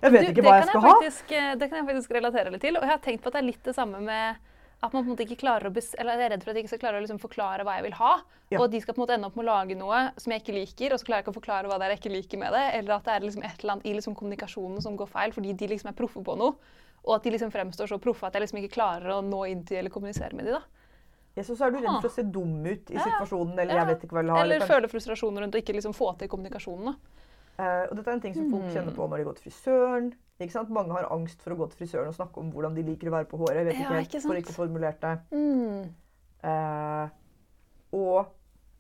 Jeg 0.01 0.15
vet 0.15 0.23
Du, 0.25 0.31
ikke 0.31 0.45
hva 0.47 0.55
jeg 0.57 0.71
skal 0.71 0.81
ha. 0.81 0.95
faktisk, 0.95 1.35
ha. 1.37 1.51
Det 1.61 1.69
kan 1.69 1.83
jeg 1.83 1.89
faktisk 1.91 2.15
relatere 2.17 2.55
litt 2.55 2.65
til. 2.65 2.79
Og 2.79 2.87
jeg 2.87 2.93
har 2.95 3.03
tenkt 3.05 3.25
på 3.25 3.29
at 3.29 3.37
det 3.37 3.43
er 3.43 3.51
litt 3.51 3.69
det 3.69 3.75
samme 3.77 4.01
med 4.01 4.41
at 4.83 4.91
man 4.91 5.05
på 5.05 5.07
en 5.07 5.13
måte 5.13 5.23
ikke 5.23 5.39
klarer 5.45 5.69
å 5.69 5.73
eller 5.79 6.19
jeg 6.19 6.27
er 6.27 6.33
redd 6.33 6.43
for 6.43 6.51
at 6.51 6.57
jeg 6.59 6.65
ikke 6.65 6.73
skal 6.73 6.81
klare 6.83 6.99
å 6.99 7.03
liksom 7.05 7.21
forklare 7.23 7.63
hva 7.67 7.77
jeg 7.79 7.85
vil 7.87 7.99
ha. 8.01 8.13
Ja. 8.51 8.59
Og 8.59 8.65
at 8.65 8.73
de 8.73 8.81
skal 8.83 8.97
på 8.97 8.99
en 8.99 9.05
måte 9.05 9.15
ende 9.15 9.29
opp 9.29 9.37
med 9.39 9.45
å 9.45 9.53
lage 9.53 9.77
noe 9.79 10.01
som 10.19 10.35
jeg 10.35 10.43
ikke 10.43 10.57
liker, 10.57 10.95
og 10.95 10.99
så 10.99 11.07
klarer 11.07 11.21
jeg 11.21 11.27
ikke 11.27 11.35
å 11.35 11.39
forklare 11.39 11.71
hva 11.71 11.77
det 11.79 11.87
er 11.87 11.95
jeg 11.95 12.01
ikke 12.01 12.15
liker 12.17 12.41
med 12.43 12.57
det. 12.57 12.65
Eller 12.81 12.97
at 12.97 13.07
det 13.07 13.15
er 13.15 13.27
liksom 13.29 13.45
et 13.47 13.63
eller 13.63 13.77
annet 13.77 13.87
i 13.87 13.95
liksom 13.95 14.17
kommunikasjonen 14.19 14.83
som 14.83 14.97
går 14.99 15.13
feil 15.13 15.35
fordi 15.37 15.55
de 15.61 15.69
liksom 15.71 15.93
er 15.93 15.99
proffe 16.01 16.25
på 16.27 16.35
noe. 16.41 16.57
Og 17.05 17.15
at 17.15 17.23
de 17.27 17.35
liksom 17.35 17.55
fremstår 17.55 17.93
så 17.93 18.01
proffe 18.03 18.27
at 18.27 18.35
jeg 18.35 18.43
liksom 18.43 18.59
ikke 18.59 18.75
klarer 18.75 19.15
å 19.15 19.23
nå 19.27 19.45
inn 19.53 19.63
til 19.67 19.79
eller 19.85 19.95
kommunisere 19.95 20.35
med 20.39 20.51
de 20.51 20.57
da. 20.59 20.65
Ja, 21.37 21.43
så, 21.43 21.57
så 21.57 21.65
er 21.67 21.71
du 21.73 21.79
redd 21.81 22.01
for 22.03 22.09
å 22.11 22.13
se 22.13 22.23
dum 22.23 22.59
ut 22.67 22.91
i 22.93 22.99
situasjonen, 23.01 23.59
eller 23.59 23.75
jeg 23.79 23.87
vet 23.89 24.03
ikke 24.05 24.13
hva 24.13 24.21
jeg 24.21 24.27
vil 24.27 24.35
ha. 24.35 24.43
Eller 24.43 24.59
kanskje- 24.61 24.75
føle 24.75 24.89
frustrasjon 24.93 25.39
rundt 25.41 25.55
å 25.55 25.61
ikke 25.63 25.73
liksom 25.79 25.95
få 25.97 26.11
til 26.19 26.29
kommunikasjonen. 26.29 26.97
Eh, 27.59 27.85
og 27.91 27.97
dette 27.97 28.09
er 28.09 28.13
en 28.19 28.21
ting 28.21 28.35
som 28.35 28.51
folk 28.51 28.65
Mm. 28.65 28.73
kjenner 28.75 28.95
på 28.97 29.09
når 29.09 29.17
de 29.19 29.25
går 29.25 29.35
til 29.39 29.45
frisøren. 29.51 30.13
Ikke 30.41 30.53
sant? 30.53 30.69
Mange 30.71 30.93
har 30.93 31.09
angst 31.11 31.41
for 31.41 31.53
å 31.55 31.57
gå 31.57 31.71
til 31.71 31.87
frisøren 31.87 32.09
og 32.09 32.15
snakke 32.15 32.37
om 32.39 32.51
hvordan 32.53 32.75
de 32.75 32.83
liker 32.83 33.09
å 33.09 33.13
være 33.17 33.29
på 33.31 33.39
håret. 33.39 33.57
Jeg 33.57 33.67
vet 33.67 33.75
Ja, 33.75 33.81
ikke 33.81 33.95
helt, 33.95 34.09
ikke 34.09 34.23
for 34.23 34.35
ikke 34.43 34.57
formulert 34.59 35.01
det. 35.01 35.19
Mm. 35.33 35.95
Uh, 36.45 37.09
og, 37.93 38.27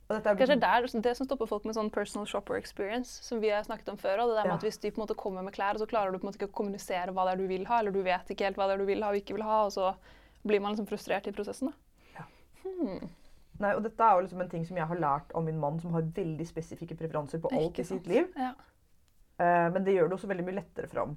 og 0.09 0.17
dette 0.17 0.27
er 0.33 0.37
Kanskje 0.41 0.57
det 0.61 0.69
er 0.69 1.01
det 1.07 1.17
som 1.17 1.27
stopper 1.29 1.47
folk 1.47 1.65
med 1.69 1.77
sånn 1.77 1.91
personal 1.93 2.27
shopper 2.27 2.57
experience, 2.59 3.23
som 3.23 3.41
vi 3.41 3.49
har 3.53 3.63
snakket 3.63 3.89
om 3.93 3.97
før. 4.01 4.25
Og 4.25 4.33
det 4.33 4.37
der 4.41 4.45
med 4.49 4.53
Ja. 4.53 4.55
at 4.61 4.67
Hvis 4.67 4.81
du 4.81 4.91
på 4.91 5.01
en 5.01 5.07
måte 5.07 5.17
kommer 5.17 5.43
med 5.45 5.55
klær, 5.55 5.75
og 5.77 5.81
så 5.81 5.87
klarer 5.89 6.13
du 6.13 6.19
på 6.19 6.25
en 6.27 6.33
måte 6.33 6.41
ikke 6.41 6.51
å 6.51 6.57
kommunisere 6.59 7.13
hva 7.15 7.25
det 7.29 7.33
er 7.33 7.43
du 7.43 7.47
vil 7.49 7.65
ha, 7.67 7.79
eller 7.81 7.93
du 7.93 8.03
vet 8.03 8.27
ikke 8.29 8.45
helt 8.45 8.57
hva 8.57 8.67
det 8.69 8.75
er 8.75 8.79
du 8.79 8.87
vil 8.87 9.03
ha 9.03 9.11
og 9.11 9.17
ikke 9.21 9.35
vil 9.37 9.43
ha, 9.45 9.65
og 9.67 9.73
så 9.73 9.95
blir 10.45 10.61
man 10.61 10.75
liksom 10.75 10.89
frustrert 10.89 11.27
i 11.29 11.33
prosessen. 11.33 11.69
da. 11.71 11.75
Hmm. 12.63 13.11
Nei, 13.63 13.73
og 13.77 13.83
dette 13.85 14.05
er 14.05 14.17
jo 14.17 14.25
liksom 14.25 14.41
en 14.43 14.51
ting 14.51 14.65
som 14.67 14.79
jeg 14.79 14.89
har 14.89 15.01
lært 15.01 15.35
av 15.37 15.45
min 15.47 15.59
mann, 15.61 15.81
som 15.81 15.93
har 15.95 16.07
veldig 16.17 16.47
spesifikke 16.49 16.97
preferanser 16.99 17.43
på 17.43 17.51
alt 17.55 17.79
i 17.79 17.85
sitt 17.87 18.09
liv. 18.11 18.31
Ja. 18.39 18.55
Uh, 19.41 19.69
men 19.75 19.85
det 19.87 19.97
gjør 19.97 20.11
det 20.11 20.17
også 20.19 20.31
veldig 20.31 20.47
mye 20.47 20.61
lettere 20.61 20.89
for 20.91 21.03
ham 21.03 21.15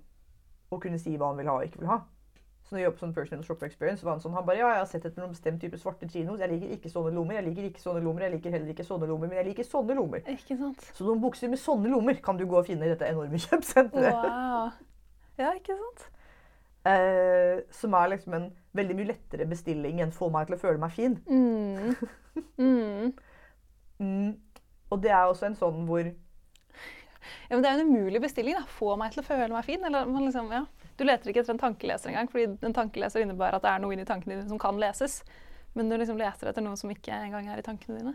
å 0.73 0.81
kunne 0.81 0.99
si 0.99 1.13
hva 1.15 1.29
han 1.31 1.39
vil 1.39 1.49
ha 1.51 1.58
og 1.60 1.67
ikke 1.67 1.81
vil 1.84 1.91
ha. 1.91 2.01
Så 2.65 2.73
når 2.73 2.79
jeg 2.79 2.88
jobbet 2.88 3.01
sånn 3.03 3.12
personal 3.13 3.43
shopper 3.45 3.67
experience, 3.69 4.01
var 4.01 4.15
han 4.15 4.21
sånn, 4.23 4.34
han 4.34 4.45
bare, 4.47 4.58
ja, 4.58 4.69
jeg 4.73 4.81
har 4.81 4.88
sett 4.89 5.03
etter 5.05 5.21
noen 5.21 5.36
bestemt 5.36 5.60
type 5.62 5.77
svarte 5.77 6.08
chinos, 6.10 6.39
jeg 6.41 6.49
liker 6.49 6.71
ikke 6.73 6.89
sånne 6.89 7.12
lommer, 7.13 7.38
jeg 7.38 7.45
liker 7.45 7.67
ikke 7.67 7.84
sånne 7.84 8.01
lommer, 8.01 8.25
jeg 8.25 8.34
liker 8.34 8.55
heller 8.55 8.71
ikke 8.73 8.86
sånne 8.88 9.10
lommer, 9.12 9.29
men 9.29 9.38
jeg 9.38 9.47
liker 9.51 9.67
sånne 9.69 9.97
lommer. 9.99 10.23
Ikke 10.34 10.58
sant? 10.58 10.88
Så 10.97 11.05
noen 11.05 11.21
bukser 11.21 11.51
med 11.51 11.62
sånne 11.62 11.91
lommer 11.93 12.17
kan 12.25 12.39
du 12.39 12.47
gå 12.49 12.58
og 12.58 12.65
finne 12.65 12.88
i 12.88 12.89
dette 12.89 13.05
enorme 13.05 13.38
kjøpesenteret. 13.43 14.17
Wow. 14.17 14.73
Ja, 15.38 15.51
ikke 15.53 15.77
sant? 15.77 16.08
Eh, 16.85 17.63
som 17.73 17.93
er 17.97 18.11
liksom 18.11 18.33
en 18.37 18.51
veldig 18.77 18.95
mye 18.99 19.07
lettere 19.09 19.47
bestilling 19.49 20.01
enn 20.03 20.11
få 20.13 20.27
meg 20.31 20.45
til 20.47 20.55
å 20.57 20.61
føle 20.61 20.77
meg 20.81 20.91
fin. 20.93 21.17
Mm. 21.29 21.95
Mm. 22.59 23.13
Mm. 23.99 24.33
Og 24.91 24.99
det 25.01 25.11
er 25.15 25.21
også 25.29 25.45
en 25.47 25.53
sånn 25.55 25.85
hvor 25.87 26.03
Ja, 26.03 27.55
men 27.55 27.61
Det 27.63 27.69
er 27.69 27.79
en 27.79 27.87
umulig 27.87 28.19
bestilling. 28.21 28.57
da. 28.57 28.65
Få 28.67 28.97
meg 28.99 29.13
til 29.13 29.23
å 29.23 29.25
føle 29.25 29.47
meg 29.53 29.63
fin. 29.65 29.83
Eller, 29.87 30.05
man 30.05 30.25
liksom, 30.27 30.49
ja. 30.51 30.65
Du 30.97 31.03
leter 31.07 31.31
ikke 31.31 31.39
etter 31.45 31.53
en 31.55 31.61
tankeleser 31.61 32.11
engang, 32.11 32.27
fordi 32.29 32.57
en 32.67 32.75
tankeleser 32.75 33.23
innebærer 33.23 33.55
at 33.55 33.63
det 33.63 33.71
er 33.71 33.79
noe 33.79 33.95
inni 33.95 34.03
tankene 34.05 34.35
dine 34.35 34.49
som 34.51 34.59
kan 34.59 34.75
leses. 34.79 35.21
Men 35.75 35.87
du 35.89 35.95
liksom 35.97 36.19
leter 36.19 36.51
etter 36.51 36.61
noe 36.63 36.75
som 36.79 36.91
ikke 36.91 37.15
engang 37.23 37.47
er 37.51 37.59
i 37.59 37.65
tankene 37.65 37.97
dine. 38.01 38.13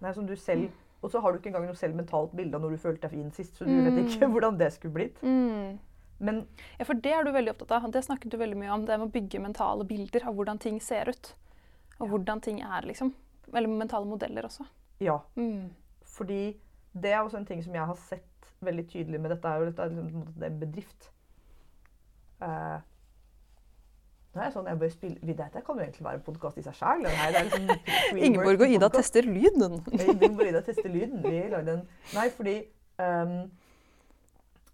Nei, 0.00 0.12
som 0.16 0.26
du 0.26 0.34
selv 0.36 0.70
Og 1.04 1.10
så 1.12 1.20
har 1.20 1.32
du 1.32 1.38
ikke 1.38 1.52
engang 1.52 1.66
noe 1.68 1.76
selv 1.76 1.94
mentalt 1.94 2.32
bilde 2.34 2.56
av 2.56 2.62
når 2.64 2.70
du 2.74 2.80
følte 2.80 3.02
deg 3.06 3.10
fin 3.12 3.30
sist, 3.36 3.54
så 3.60 3.64
du 3.64 3.70
Mm. 3.70 3.84
vet 3.84 3.98
ikke 4.06 4.26
hvordan 4.32 4.56
det 4.58 4.72
skulle 4.72 4.94
blitt. 4.96 5.20
Mm. 5.22 5.76
Men 6.18 6.46
Ja, 6.78 6.86
for 6.88 6.94
det 6.94 7.12
er 7.12 7.24
du 7.24 7.32
veldig 7.34 7.52
opptatt 7.52 7.76
av. 7.76 7.90
Det 7.92 8.04
snakket 8.04 8.32
du 8.32 8.38
veldig 8.40 8.58
mye 8.60 8.72
om. 8.74 8.86
Det 8.86 8.98
med 8.98 9.08
å 9.08 9.14
bygge 9.14 9.42
mentale 9.42 9.84
bilder 9.84 10.28
av 10.28 10.36
hvordan 10.36 10.60
ting 10.62 10.80
ser 10.80 11.10
ut. 11.12 11.34
Og 12.00 12.08
hvordan 12.12 12.40
ting 12.44 12.62
er, 12.64 12.86
liksom. 12.88 13.14
Eller 13.52 13.68
mentale 13.70 14.08
modeller 14.08 14.48
også. 14.48 14.66
ja. 15.00 15.20
Mm. 15.36 15.70
Fordi 16.16 16.56
det 16.96 17.10
er 17.12 17.20
også 17.20 17.36
en 17.36 17.46
ting 17.46 17.58
som 17.60 17.74
jeg 17.74 17.84
har 17.84 17.96
sett 18.08 18.52
veldig 18.64 18.88
tydelig 18.88 19.20
med 19.20 19.30
dette. 19.30 19.48
er 19.48 19.58
jo 19.60 19.64
dette 19.68 19.82
er 19.82 19.90
liksom, 19.92 20.22
det 20.40 20.46
er 20.46 20.54
bedrift. 20.60 21.10
Uh, 22.40 22.78
nå 24.36 24.40
er 24.40 24.48
jeg 24.50 24.52
sånn, 24.52 24.66
jeg 24.68 24.80
bør 24.80 24.90
spille, 24.92 25.34
Dette 25.36 25.60
kan 25.64 25.78
jo 25.78 25.84
egentlig 25.84 26.04
være 26.04 26.18
en 26.18 26.24
podkast 26.24 26.58
i 26.60 26.64
seg 26.64 26.74
sjæl. 26.76 27.06
Liksom 27.36 27.68
Ingeborg 28.28 28.64
og 28.66 28.72
Ida 28.78 28.90
tester 28.92 29.28
lyden. 29.28 29.78
Ingeborg 29.92 30.42
og 30.42 30.50
Ida 30.50 30.60
tester 30.66 30.90
lyden. 30.92 31.22
Vi 31.24 31.38
lagde 31.52 31.78
en 31.78 31.86
Nei, 32.12 32.26
fordi 32.36 32.56
eh, 33.00 33.32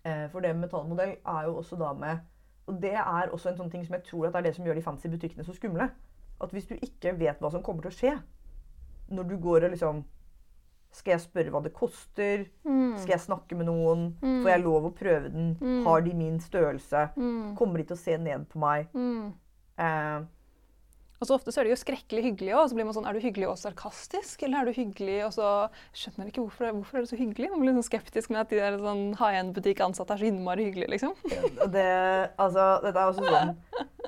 For 0.03 0.43
det 0.43 0.51
med 0.57 0.65
metallmodell 0.67 1.13
er 1.15 1.45
jo 1.47 1.53
også 1.61 1.77
da 1.79 1.93
med 1.95 2.25
Og 2.67 2.81
det 2.83 2.95
er 2.99 3.29
også 3.31 3.53
en 3.53 3.59
sånn 3.61 3.71
ting 3.71 3.85
som 3.87 3.95
jeg 3.95 4.03
tror 4.09 4.27
at 4.27 4.35
er 4.39 4.49
det 4.49 4.55
som 4.57 4.67
gjør 4.67 4.75
de 4.75 4.83
fancy 4.83 5.11
butikkene 5.13 5.45
så 5.47 5.55
skumle. 5.55 5.87
At 6.43 6.51
hvis 6.51 6.67
du 6.67 6.75
ikke 6.75 7.13
vet 7.19 7.39
hva 7.43 7.51
som 7.53 7.63
kommer 7.63 7.85
til 7.85 7.93
å 7.93 7.99
skje 8.01 8.17
når 9.13 9.29
du 9.29 9.37
går 9.43 9.67
og 9.67 9.75
liksom 9.75 10.03
Skal 10.93 11.15
jeg 11.15 11.23
spørre 11.25 11.53
hva 11.55 11.63
det 11.65 11.73
koster? 11.73 12.43
Mm. 12.69 12.99
Skal 13.01 13.15
jeg 13.15 13.25
snakke 13.25 13.57
med 13.57 13.65
noen? 13.71 14.11
Mm. 14.21 14.43
Får 14.43 14.51
jeg 14.51 14.61
lov 14.61 14.89
å 14.91 14.93
prøve 14.93 15.31
den? 15.33 15.55
Mm. 15.57 15.87
Har 15.87 16.03
de 16.05 16.13
min 16.13 16.37
størrelse? 16.41 17.07
Mm. 17.17 17.55
Kommer 17.57 17.81
de 17.81 17.87
til 17.89 17.97
å 17.97 18.03
se 18.03 18.17
ned 18.21 18.45
på 18.51 18.61
meg? 18.61 18.91
Mm. 18.93 19.31
Eh, 19.81 20.19
Og 21.23 21.29
så 21.29 21.37
ofte 21.39 21.53
så 21.55 21.61
er 21.63 21.69
de 21.69 21.71
jo 21.71 21.79
skrekkelig 21.79 22.25
hyggelige 22.25 22.57
òg. 22.59 22.65
Så 22.67 22.75
blir 22.75 22.87
man 22.89 22.97
sånn 22.97 23.07
Er 23.07 23.15
du 23.15 23.23
hyggelig 23.23 23.47
og 23.53 23.59
sarkastisk, 23.61 24.43
eller 24.43 24.59
er 24.59 24.69
du 24.69 24.75
hyggelig 24.75 25.21
og 25.29 25.35
så 25.37 25.51
Skjønner 25.95 26.33
ikke 26.33 26.43
hvorfor, 26.43 26.73
hvorfor 26.81 26.99
er 26.99 27.07
du 27.07 27.11
så 27.13 27.19
hyggelig? 27.21 27.51
Man 27.53 27.63
blir 27.63 27.77
sånn 27.79 27.87
skeptisk 27.87 28.33
med 28.35 28.43
at 28.43 28.51
de 28.51 28.59
der 28.59 28.79
sånn 28.83 29.05
high 29.21 29.39
end-butikkansatte 29.39 30.17
er 30.17 30.23
så 30.25 30.31
innmari 30.33 30.67
hyggelige, 30.67 30.91
liksom. 30.97 31.15
Det, 31.77 31.87
altså, 32.43 32.65
dette 32.83 32.99
er 32.99 33.13
også 33.13 33.23
sånn 33.23 33.53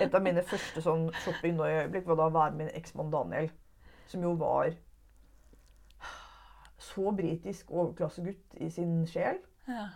Et 0.03 0.17
av 0.19 0.25
mine 0.25 0.43
første 0.49 0.83
sånn 0.83 1.07
shopping 1.23 1.55
nå 1.55 1.69
i 1.71 1.77
øyeblikk 1.85 2.09
var 2.11 2.19
da 2.19 2.27
å 2.27 2.35
være 2.35 2.57
med 2.57 2.65
min 2.65 2.75
eksmann 2.81 3.13
Daniel, 3.15 3.47
som 4.11 4.25
jo 4.27 4.35
var 4.41 4.75
så 6.83 7.13
britisk 7.15 7.71
overklassegutt 7.71 8.59
i 8.59 8.73
sin 8.75 9.05
sjel. 9.09 9.39
Ja. 9.71 9.87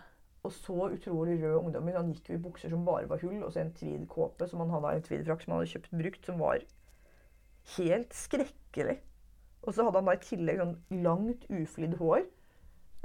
Og 0.47 0.53
så 0.55 0.87
utrolig 0.87 1.35
rød 1.43 1.57
ungdom. 1.59 1.91
Han 1.97 2.13
gikk 2.15 2.31
jo 2.31 2.39
i 2.39 2.43
bukser 2.47 2.71
som 2.71 2.87
bare 2.87 3.09
var 3.11 3.19
hull, 3.25 3.41
og 3.43 3.51
så 3.51 3.65
en 3.65 3.73
tweed 3.75 4.07
kåpe 4.11 4.47
som 4.47 4.63
han 4.63 4.71
hadde 4.71 4.95
en 4.95 5.07
tweedfrakk 5.09 5.43
som 5.43 5.53
han 5.53 5.61
hadde 5.61 5.73
kjøpt 5.73 5.97
brukt, 5.99 6.29
som 6.31 6.39
var 6.39 6.63
helt 7.77 8.15
skrekkelig. 8.15 8.99
Og 9.67 9.75
så 9.75 9.85
hadde 9.85 9.99
han 9.99 10.09
da 10.09 10.15
i 10.15 10.23
tillegg 10.23 10.59
sånn 10.61 10.75
langt, 11.03 11.47
uflidd 11.51 11.97
hår. 11.99 12.27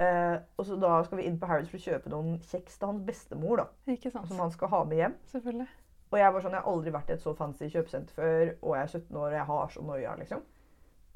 Eh, 0.03 0.35
og 0.59 0.67
så 0.67 0.75
da 0.79 0.97
skal 1.05 1.21
vi 1.21 1.25
inn 1.29 1.37
på 1.39 1.47
Harrods 1.47 1.71
for 1.71 1.79
å 1.79 1.85
kjøpe 1.85 2.11
noen 2.11 2.39
kjeks 2.43 2.79
til 2.79 2.89
hans 2.89 3.03
bestemor, 3.07 3.61
da, 3.61 3.97
som 4.27 4.41
han 4.41 4.51
skal 4.51 4.71
ha 4.73 4.81
med 4.87 4.99
hjem. 4.99 5.17
Selvfølgelig. 5.31 5.67
Og 6.11 6.19
jeg 6.19 6.33
var 6.33 6.43
sånn, 6.43 6.55
jeg 6.55 6.63
har 6.63 6.71
aldri 6.71 6.93
vært 6.95 7.11
i 7.11 7.15
et 7.15 7.23
så 7.23 7.33
fancy 7.35 7.69
kjøpesenter 7.71 8.15
før, 8.15 8.51
og 8.61 8.75
jeg 8.75 8.83
er 8.83 8.91
17 8.99 9.19
år 9.19 9.27
og 9.27 9.37
jeg 9.37 9.47
har 9.49 9.71
så 9.73 9.85
noia, 9.85 10.17
liksom. 10.19 10.43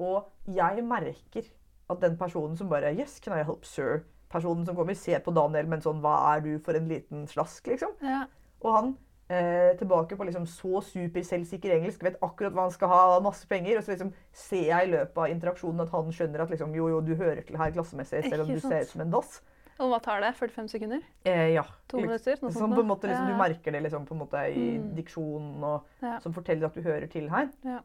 Og 0.00 0.56
jeg 0.56 0.84
merker 0.88 1.50
at 1.90 2.00
den 2.02 2.16
personen 2.20 2.56
som 2.56 2.70
bare 2.70 2.94
Yes, 2.96 3.18
can 3.20 3.36
I 3.36 3.44
help, 3.44 3.66
sir? 3.68 4.04
Personen 4.30 4.64
som 4.66 4.76
kommer, 4.78 4.96
ser 4.96 5.20
på 5.24 5.34
Daniel 5.34 5.68
med 5.68 5.80
en 5.80 5.86
sånn 5.88 6.02
Hva 6.04 6.14
er 6.34 6.44
du 6.44 6.52
for 6.64 6.76
en 6.78 6.88
liten 6.88 7.26
slask, 7.28 7.66
liksom? 7.68 7.96
Ja. 8.04 8.24
Og 8.62 8.76
han 8.76 8.92
eh, 9.30 9.70
tilbake 9.78 10.16
på 10.18 10.26
liksom 10.26 10.46
så 10.50 10.80
super 10.82 11.22
selvsikker 11.26 11.76
engelsk, 11.76 12.02
vet 12.02 12.18
akkurat 12.26 12.52
hva 12.56 12.64
han 12.66 12.74
skal 12.74 12.90
ha, 12.90 13.04
masse 13.24 13.46
penger. 13.50 13.78
Og 13.78 13.86
så 13.86 13.94
liksom 13.94 14.10
ser 14.32 14.66
jeg 14.72 14.88
i 14.88 14.90
løpet 14.96 15.22
av 15.22 15.30
interaksjonen 15.30 15.84
at 15.86 15.94
han 15.94 16.10
skjønner 16.16 16.42
at 16.44 16.50
liksom, 16.50 16.74
jo, 16.74 16.88
jo, 16.96 17.00
du 17.06 17.14
hører 17.14 17.42
til 17.46 17.56
her 17.60 17.70
klassemessig, 17.76 18.24
selv 18.28 18.44
om 18.44 18.52
du 18.52 18.60
ser 18.60 18.82
ut 18.82 18.92
som 18.94 19.04
en 19.06 19.14
dass. 19.14 19.38
Og 19.80 19.88
hva 19.88 20.00
tar 20.04 20.20
det? 20.20 20.34
45 20.36 20.66
sekunder? 20.68 21.00
Eh, 21.24 21.54
ja. 21.54 21.62
To 21.88 22.02
minutter? 22.02 22.36
Noe 22.42 22.52
sånn 22.52 22.74
på 22.76 22.82
en 22.82 22.90
måte 22.90 23.08
liksom, 23.08 23.30
Du 23.30 23.38
merker 23.38 23.72
det 23.72 23.80
liksom, 23.86 24.04
på 24.04 24.12
en 24.12 24.20
måte 24.26 24.42
i 24.52 24.66
Mm. 24.76 24.90
diksjonen, 24.98 25.62
og 25.64 25.86
Ja. 26.02 26.18
som 26.20 26.34
forteller 26.36 26.66
at 26.66 26.74
du 26.74 26.82
hører 26.82 27.06
til 27.08 27.30
her. 27.30 27.48
Ja. 27.64 27.78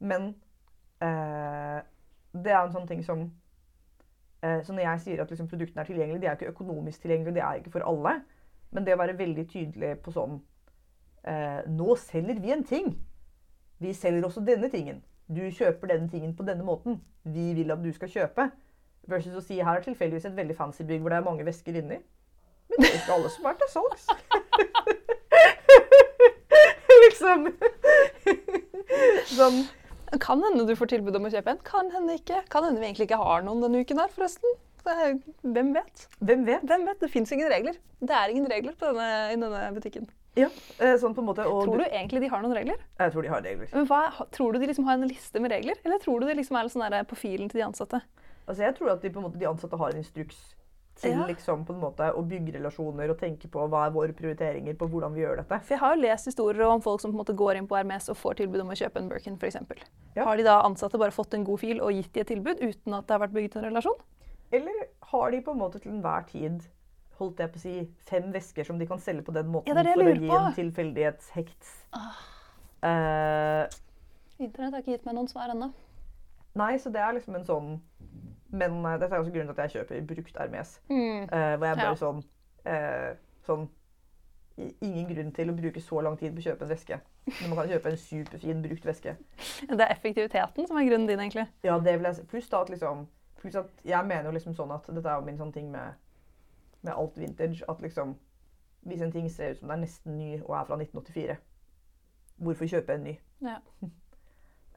Men 0.00 0.34
eh, 1.00 1.80
det 2.34 2.52
er 2.52 2.66
en 2.66 2.72
sånn 2.74 2.86
ting 2.88 3.02
som 3.02 3.30
eh, 4.42 4.60
Så 4.62 4.72
når 4.74 4.82
jeg 4.84 5.00
sier 5.00 5.22
at 5.22 5.30
liksom, 5.30 5.48
produktene 5.48 5.80
er 5.82 5.88
tilgjengelige, 5.88 6.20
de 6.20 6.26
er 6.26 6.36
ikke 6.36 6.52
økonomisk 6.52 7.00
tilgjengelige, 7.02 7.34
de 7.34 7.40
er 7.40 7.62
ikke 7.62 7.72
for 7.72 7.80
alle. 7.88 8.20
Men 8.70 8.84
det 8.84 8.94
å 8.94 9.00
være 9.00 9.16
veldig 9.18 9.46
tydelig 9.50 9.96
på 10.04 10.12
sånn 10.12 10.40
Nå 11.68 11.94
selger 12.00 12.40
vi 12.40 12.54
en 12.54 12.64
ting. 12.64 12.94
Vi 13.78 13.92
selger 13.94 14.24
også 14.26 14.42
denne 14.46 14.70
tingen. 14.72 15.02
Du 15.28 15.42
kjøper 15.52 15.92
denne 15.92 16.08
tingen 16.08 16.34
på 16.36 16.46
denne 16.46 16.64
måten. 16.64 17.02
Vi 17.24 17.52
vil 17.58 17.70
at 17.70 17.82
du 17.84 17.90
skal 17.92 18.10
kjøpe. 18.10 18.48
Versus 19.08 19.36
å 19.36 19.44
si 19.44 19.58
her 19.60 19.78
er 19.78 19.84
tilfeldigvis 19.84 20.28
et 20.28 20.36
veldig 20.36 20.56
fancy 20.56 20.84
bygg 20.88 21.04
hvor 21.04 21.12
det 21.12 21.20
er 21.20 21.26
mange 21.26 21.46
vesker 21.46 21.76
inni. 21.80 22.00
Men 22.68 22.84
det 22.84 22.90
er 22.90 23.00
ikke 23.00 23.16
alle 23.16 23.32
som 23.32 23.48
er 23.48 23.58
til 23.60 23.70
salgs. 23.72 24.08
liksom. 27.04 27.50
sånn. 29.32 29.60
Kan 30.24 30.44
hende 30.44 30.64
du 30.68 30.74
får 30.78 30.94
tilbud 30.94 31.18
om 31.18 31.28
å 31.28 31.32
kjøpe 31.32 31.52
en, 31.52 31.60
kan 31.64 31.90
hende 31.92 32.16
ikke. 32.16 32.40
Kan 32.52 32.64
hende 32.64 32.80
vi 32.80 32.88
egentlig 32.88 33.10
ikke 33.10 33.20
har 33.20 33.44
noen 33.44 33.60
denne 33.64 33.82
uken 33.84 34.00
her, 34.00 34.12
forresten. 34.14 34.56
Er, 34.88 35.18
hvem 35.44 35.74
vet? 35.76 36.06
Hvem 36.24 36.46
vet? 36.48 36.64
Hvem 36.64 36.86
vet? 36.88 37.00
Det 37.02 37.12
fins 37.12 37.32
ingen 37.34 37.50
regler. 37.52 37.76
Det 38.00 38.14
er 38.16 38.32
ingen 38.32 38.48
regler 38.48 38.76
på 38.78 38.88
denne, 38.88 39.08
i 39.34 39.36
denne 39.36 39.66
butikken. 39.76 40.08
Ja, 40.38 40.48
eh, 40.78 40.94
sånn 41.02 41.16
på 41.16 41.22
en 41.24 41.28
måte. 41.30 41.46
Og 41.50 41.64
Tror 41.66 41.82
du 41.82 41.86
egentlig 41.88 42.22
de 42.22 42.30
har 42.32 42.44
noen 42.44 42.54
regler? 42.54 42.78
Jeg 43.00 43.14
tror 43.14 43.26
de 43.26 43.32
har 43.32 43.42
regler. 43.42 43.72
Men 43.74 43.88
hva, 43.90 44.02
tror 44.34 44.54
du 44.54 44.60
de 44.62 44.70
liksom 44.70 44.86
har 44.86 44.98
en 45.00 45.08
liste 45.08 45.42
med 45.42 45.50
regler, 45.54 45.80
eller 45.84 45.98
tror 46.02 46.20
du 46.22 46.28
det 46.30 46.36
liksom 46.38 46.58
er 46.60 46.70
sånn 46.70 46.86
der 46.90 47.08
på 47.08 47.18
filen 47.18 47.50
til 47.50 47.60
de 47.60 47.66
ansatte? 47.66 48.00
Altså, 48.46 48.62
jeg 48.64 48.76
tror 48.78 48.94
at 48.94 49.02
de, 49.02 49.10
måte, 49.18 49.38
de 49.40 49.50
ansatte 49.50 49.76
har 49.76 49.92
en 49.92 50.00
instruks 50.00 50.38
til 50.98 51.12
Ja. 51.14 51.26
liksom, 51.28 51.64
på 51.66 51.74
en 51.74 51.80
måte, 51.80 52.06
å 52.10 52.22
bygge 52.26 52.56
relasjoner 52.56 53.10
og 53.12 53.18
tenke 53.20 53.46
på 53.50 53.66
hva 53.70 53.84
er 53.86 53.92
våre 53.94 54.12
prioriteringer 54.12 54.74
på 54.74 54.88
hvordan 54.90 55.14
vi 55.14 55.20
gjør 55.22 55.36
dette. 55.42 55.60
For 55.62 55.74
jeg 55.76 55.78
har 55.82 55.94
jo 55.94 56.02
lest 56.02 56.26
historier 56.26 56.66
om 56.66 56.80
folk 56.82 57.00
som 57.00 57.12
på 57.12 57.14
en 57.18 57.22
måte 57.22 57.36
går 57.38 57.58
inn 57.60 57.68
på 57.70 57.78
RMS 57.78 58.08
og 58.10 58.16
får 58.18 58.40
tilbud 58.40 58.60
om 58.64 58.72
å 58.74 58.78
kjøpe 58.78 58.98
en 58.98 59.08
Birkin 59.08 59.36
f.eks. 59.38 59.60
Ja. 60.16 60.24
Har 60.24 60.36
de 60.36 60.42
da 60.48 60.62
ansatte 60.66 60.98
bare 60.98 61.14
fått 61.14 61.34
en 61.34 61.44
god 61.46 61.60
fil 61.60 61.80
og 61.80 61.92
gitt 61.94 62.12
de 62.14 62.20
et 62.24 62.32
tilbud 62.32 62.58
uten 62.58 62.94
at 62.98 63.06
det 63.06 63.14
har 63.14 63.22
vært 63.26 63.36
bygget 63.36 63.60
en 63.60 63.68
relasjon? 63.70 64.00
Eller 64.50 64.88
har 65.12 65.30
de 65.30 65.40
på 65.44 65.54
en 65.54 65.58
måte 65.60 65.78
til 65.78 65.92
enhver 65.92 66.26
tid 66.26 66.66
holdt 67.18 67.40
jeg 67.42 67.50
på 67.52 67.58
å 67.58 67.62
si, 67.62 67.74
fem 68.08 68.30
vesker 68.32 68.64
som 68.66 68.78
de 68.78 68.86
kan 68.86 68.98
selge 69.02 69.24
på 69.26 69.34
den 69.34 69.48
måten 69.52 69.68
Ja, 69.70 69.74
for 69.82 70.02
å 70.04 70.14
gi 70.14 70.28
på. 70.28 70.38
en 70.38 70.54
tilfeldighetshekt? 70.56 71.70
Ah. 71.92 72.18
Eh, 72.88 73.68
Internett 74.38 74.72
har 74.76 74.82
ikke 74.84 74.92
gitt 74.94 75.06
meg 75.08 75.16
noen 75.18 75.28
svar 75.30 75.50
ennå. 75.50 75.72
nei, 76.54 76.76
så 76.78 76.90
det 76.94 77.00
er 77.02 77.12
liksom 77.16 77.34
en 77.34 77.44
sånn 77.46 77.80
Men 78.50 78.78
uh, 78.84 78.94
dette 78.98 79.12
er 79.12 79.20
også 79.20 79.32
grunnen 79.34 79.50
til 79.52 79.60
at 79.60 79.68
jeg 79.68 79.82
kjøper 79.82 80.06
brukt 80.08 80.38
Hermes. 80.38 80.80
Mm. 80.88 81.26
Uh, 81.28 81.56
hvor 81.58 81.66
jeg 81.66 81.76
bare 81.76 81.90
Ja. 81.90 81.94
sånn, 82.00 82.22
sånn 83.44 83.68
Ingen 84.80 85.06
grunn 85.06 85.28
til 85.36 85.50
å 85.52 85.54
bruke 85.54 85.80
så 85.84 86.00
lang 86.02 86.16
tid 86.18 86.32
på 86.34 86.40
å 86.40 86.46
kjøpe 86.48 86.64
en 86.66 86.70
veske. 86.72 86.96
Når 87.28 87.48
man 87.52 87.58
kan 87.60 87.68
kjøpe 87.74 87.90
en 87.92 88.00
superfin 88.00 88.62
brukt 88.64 88.86
veske. 88.88 89.12
Det 89.68 89.84
er 89.84 89.92
effektiviteten 89.92 90.66
som 90.66 90.80
er 90.80 90.88
grunnen 90.88 91.06
din, 91.06 91.20
egentlig. 91.20 91.44
Ja, 91.62 91.76
det 91.78 91.92
vil 92.00 92.08
jeg 92.08 92.16
si. 92.16 92.24
Pluss 92.32 92.48
at 92.52 92.72
liksom 92.72 93.04
Pluss 93.38 93.54
at 93.54 93.68
jeg 93.86 94.06
mener 94.08 94.24
jo 94.26 94.32
liksom 94.34 94.56
sånn 94.58 94.72
at 94.74 94.88
dette 94.90 95.06
er 95.06 95.20
jo 95.20 95.26
min 95.28 95.38
sånn 95.38 95.52
ting 95.54 95.68
med, 95.70 95.94
med 96.82 96.92
alt 96.96 97.18
vintage. 97.18 97.64
At 97.68 97.80
liksom 97.80 98.16
Hvis 98.80 99.00
en 99.02 99.12
ting 99.12 99.30
ser 99.30 99.50
ut 99.50 99.58
som 99.58 99.68
det 99.68 99.74
er 99.74 99.80
nesten 99.80 100.18
ny 100.18 100.40
og 100.40 100.54
er 100.54 100.64
fra 100.64 100.76
1984, 100.78 101.36
hvorfor 102.36 102.66
kjøpe 102.66 102.94
en 102.94 103.04
ny? 103.04 103.16
Ja. 103.42 103.56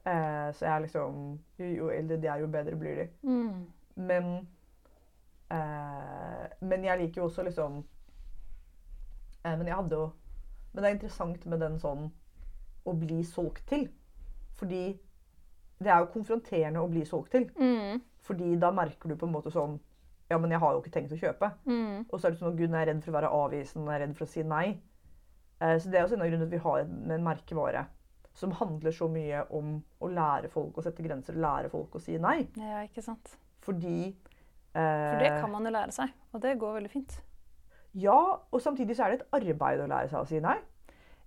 Eh, 0.06 0.54
så 0.54 0.64
jeg 0.64 0.74
er 0.74 0.78
liksom 0.78 1.40
Jo, 1.58 1.64
jo 1.64 1.90
eldre 1.90 2.16
de 2.16 2.26
er, 2.26 2.36
jo 2.36 2.46
bedre 2.46 2.76
blir 2.76 2.94
de. 2.94 3.08
Mm. 3.22 3.66
Men 3.94 4.48
eh, 5.50 6.46
Men 6.60 6.84
jeg 6.84 6.98
liker 6.98 7.20
jo 7.20 7.24
også 7.24 7.42
liksom 7.42 7.76
eh, 9.44 9.58
Men 9.58 9.66
jeg 9.66 9.76
hadde 9.76 9.94
jo 9.94 10.10
Men 10.72 10.82
det 10.82 10.90
er 10.90 10.94
interessant 10.94 11.46
med 11.46 11.60
den 11.60 11.78
sånn 11.78 12.10
å 12.84 12.92
bli 12.98 13.24
solgt 13.24 13.62
til. 13.68 13.86
Fordi 14.58 14.98
det 15.78 15.90
er 15.92 15.98
jo 16.02 16.10
konfronterende 16.10 16.82
å 16.82 16.88
bli 16.90 17.04
solgt 17.06 17.30
til. 17.30 17.44
Mm. 17.54 18.02
Fordi 18.26 18.56
da 18.58 18.70
merker 18.74 19.08
du 19.08 19.16
på 19.16 19.26
en 19.26 19.34
måte 19.36 19.52
sånn 19.54 19.76
Ja, 20.32 20.38
men 20.40 20.54
jeg 20.54 20.62
har 20.62 20.72
jo 20.74 20.80
ikke 20.82 20.94
tenkt 20.94 21.12
å 21.14 21.20
kjøpe. 21.20 21.52
Mm. 21.68 22.06
Og 22.08 22.14
så 22.16 22.26
er 22.28 22.32
det 22.34 22.40
sånn 22.40 22.52
at 22.54 22.60
Gunn 22.60 22.76
er 22.78 22.88
redd 22.88 23.02
for 23.04 23.12
å 23.12 23.18
være 23.18 23.32
avvisende, 23.36 23.90
jeg 23.92 24.00
er 24.00 24.04
redd 24.06 24.14
for 24.18 24.26
å 24.26 24.32
si 24.32 24.44
nei. 24.48 24.66
Eh, 25.62 25.74
så 25.78 25.90
det 25.92 25.98
er 26.00 26.06
også 26.06 26.16
en 26.16 26.24
av 26.24 26.30
grunnene 26.30 26.46
til 26.46 26.50
at 26.50 26.56
vi 26.56 26.62
har 26.66 26.84
en, 26.86 26.94
en 27.18 27.26
merkevare 27.26 27.84
som 28.34 28.54
handler 28.56 28.94
så 28.96 29.10
mye 29.12 29.42
om 29.52 29.74
å 30.00 30.08
lære 30.08 30.48
folk 30.52 30.78
å 30.80 30.84
sette 30.86 31.04
grenser, 31.04 31.36
lære 31.36 31.68
folk 31.72 31.98
å 31.98 32.00
si 32.00 32.16
nei. 32.20 32.38
Ja, 32.56 32.80
ikke 32.86 33.04
sant. 33.04 33.34
Fordi 33.62 34.14
For 34.72 35.20
det 35.20 35.28
eh, 35.34 35.40
kan 35.42 35.52
man 35.52 35.68
jo 35.68 35.74
lære 35.74 35.92
seg, 35.92 36.14
og 36.32 36.40
det 36.42 36.56
går 36.62 36.78
veldig 36.80 36.92
fint. 36.94 37.18
Ja, 37.92 38.16
og 38.40 38.62
samtidig 38.64 38.96
så 38.96 39.04
er 39.04 39.12
det 39.12 39.20
et 39.20 39.34
arbeid 39.36 39.82
å 39.84 39.88
lære 39.90 40.08
seg 40.08 40.22
å 40.22 40.28
si 40.30 40.40
nei. 40.40 40.56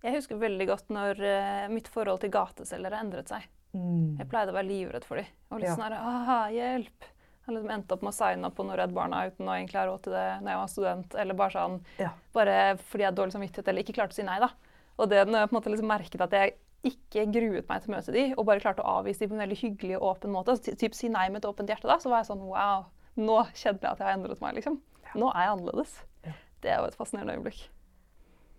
Jeg 0.01 0.17
husker 0.17 0.37
veldig 0.41 0.65
godt 0.69 0.89
når 0.93 1.21
uh, 1.21 1.67
mitt 1.73 1.87
forhold 1.89 2.19
til 2.21 2.33
gateselgere 2.33 2.99
endret 3.01 3.29
seg. 3.31 3.45
Jeg 3.75 4.27
pleide 4.31 4.53
å 4.53 4.55
være 4.55 4.69
livredd 4.69 5.05
for 5.05 5.19
dem. 5.19 5.29
Og 5.51 5.59
litt 5.59 5.67
Ja. 5.69 5.75
sånn 5.75 5.85
her, 5.89 5.95
«Aha, 5.99 6.37
hjelp! 6.53 7.07
Jeg 7.45 7.53
liksom 7.55 7.71
endte 7.75 7.93
opp 7.93 8.01
med 8.01 8.10
å 8.13 8.17
signe 8.17 8.47
opp 8.49 8.55
på 8.58 8.65
noe 8.65 8.75
Redd 8.79 8.93
Barna 8.95 9.19
uten 9.29 9.45
å 9.47 9.53
egentlig 9.53 9.77
ha 9.77 9.86
råd 9.86 10.01
til 10.08 10.13
det 10.15 10.25
når 10.41 10.49
jeg 10.49 10.60
var 10.62 10.69
student. 10.73 11.15
Eller 11.21 11.34
bare 11.38 11.53
sånn, 11.53 11.75
Ja. 12.01 12.10
bare 12.34 12.55
fordi 12.77 13.03
jeg 13.03 13.10
hadde 13.12 13.19
dårlig 13.21 13.36
samvittighet 13.36 13.67
eller 13.67 13.84
ikke 13.84 13.93
klarte 13.99 14.15
å 14.15 14.19
si 14.19 14.23
nei. 14.23 14.39
da. 14.39 14.49
Og 14.97 15.10
det 15.10 15.27
når 15.27 15.39
jeg 15.43 15.49
på 15.49 15.55
en 15.55 15.60
måte 15.62 15.71
liksom 15.73 15.88
merket 15.91 16.21
at 16.21 16.31
jeg 16.31 16.55
ikke 16.86 17.25
gruet 17.34 17.67
meg 17.69 17.81
til 17.84 17.91
å 17.91 17.95
møte 17.97 18.12
de, 18.13 18.23
og 18.38 18.45
bare 18.45 18.60
klarte 18.62 18.81
å 18.81 18.99
avvise 19.01 19.19
de 19.19 19.27
på 19.27 19.34
en 19.34 19.43
veldig 19.47 19.58
hyggelig 19.62 19.95
og 19.99 20.08
åpen 20.15 20.31
måte, 20.31 20.53
altså, 20.53 20.75
typ 20.77 20.93
si 20.93 21.10
nei 21.10 21.29
med 21.29 21.43
et 21.43 21.49
åpent 21.49 21.67
hjerte, 21.69 21.88
da, 21.89 21.97
så 21.97 22.10
var 22.10 22.21
jeg 22.23 22.29
sånn 22.29 22.45
wow, 22.45 22.86
nå 23.17 23.38
kjenner 23.53 23.81
jeg 23.81 23.91
at 23.91 23.97
jeg 23.99 24.08
har 24.08 24.17
endret 24.17 24.41
meg. 24.41 24.55
liksom. 24.55 24.79
Nå 25.15 25.29
er 25.34 25.41
jeg 25.45 25.53
annerledes. 25.58 25.95
Ja. 26.25 26.34
Det 26.62 26.71
er 26.71 26.77
jo 26.81 26.86
et 26.89 26.95
fascinerende 26.97 27.38
øyeblikk. 27.38 27.67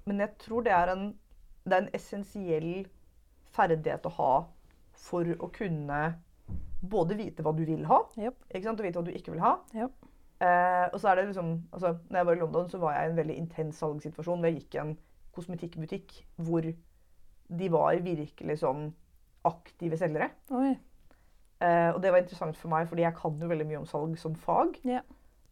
Men 0.07 0.19
jeg 0.23 0.39
tror 0.39 0.63
det 0.67 0.73
er 0.73 0.89
en, 0.95 1.05
det 1.67 1.73
er 1.73 1.83
en 1.83 1.91
essensiell 1.95 2.87
ferdighet 3.57 4.07
å 4.07 4.13
ha 4.19 4.33
for 4.97 5.25
å 5.25 5.49
kunne 5.53 6.17
både 6.91 7.17
vite 7.19 7.45
hva 7.45 7.53
du 7.57 7.65
vil 7.67 7.87
ha, 7.89 8.03
yep. 8.21 8.37
og 8.49 8.83
vite 8.85 8.99
hva 8.99 9.07
du 9.07 9.13
ikke 9.15 9.35
vil 9.35 9.45
ha. 9.45 9.57
Yep. 9.77 10.11
Eh, 10.45 10.87
og 10.93 10.99
så 11.01 11.09
er 11.11 11.21
det 11.21 11.29
liksom, 11.31 11.53
altså, 11.73 11.95
når 12.11 12.19
jeg 12.19 12.29
var 12.29 12.37
i 12.37 12.41
London, 12.43 12.69
så 12.71 12.81
var 12.83 12.97
jeg 12.97 13.07
i 13.07 13.11
en 13.11 13.21
veldig 13.21 13.37
intens 13.41 13.79
salgssituasjon. 13.81 14.41
hvor 14.41 14.51
Jeg 14.51 14.61
gikk 14.61 14.77
i 14.77 14.83
en 14.83 14.99
kosmetikkbutikk 15.37 16.19
hvor 16.37 16.67
de 16.67 17.71
var 17.73 17.97
virkelig 18.05 18.59
sånn 18.61 18.91
aktive 19.47 19.99
selgere. 20.01 20.31
Eh, 21.63 21.91
og 21.95 22.03
det 22.03 22.13
var 22.13 22.21
interessant 22.21 22.59
for 22.61 22.73
meg, 22.73 22.89
fordi 22.91 23.07
jeg 23.07 23.17
kan 23.17 23.41
jo 23.41 23.49
veldig 23.49 23.69
mye 23.69 23.81
om 23.81 23.89
salg 23.89 24.17
som 24.21 24.37
fag. 24.37 24.81
Ja. 24.85 25.03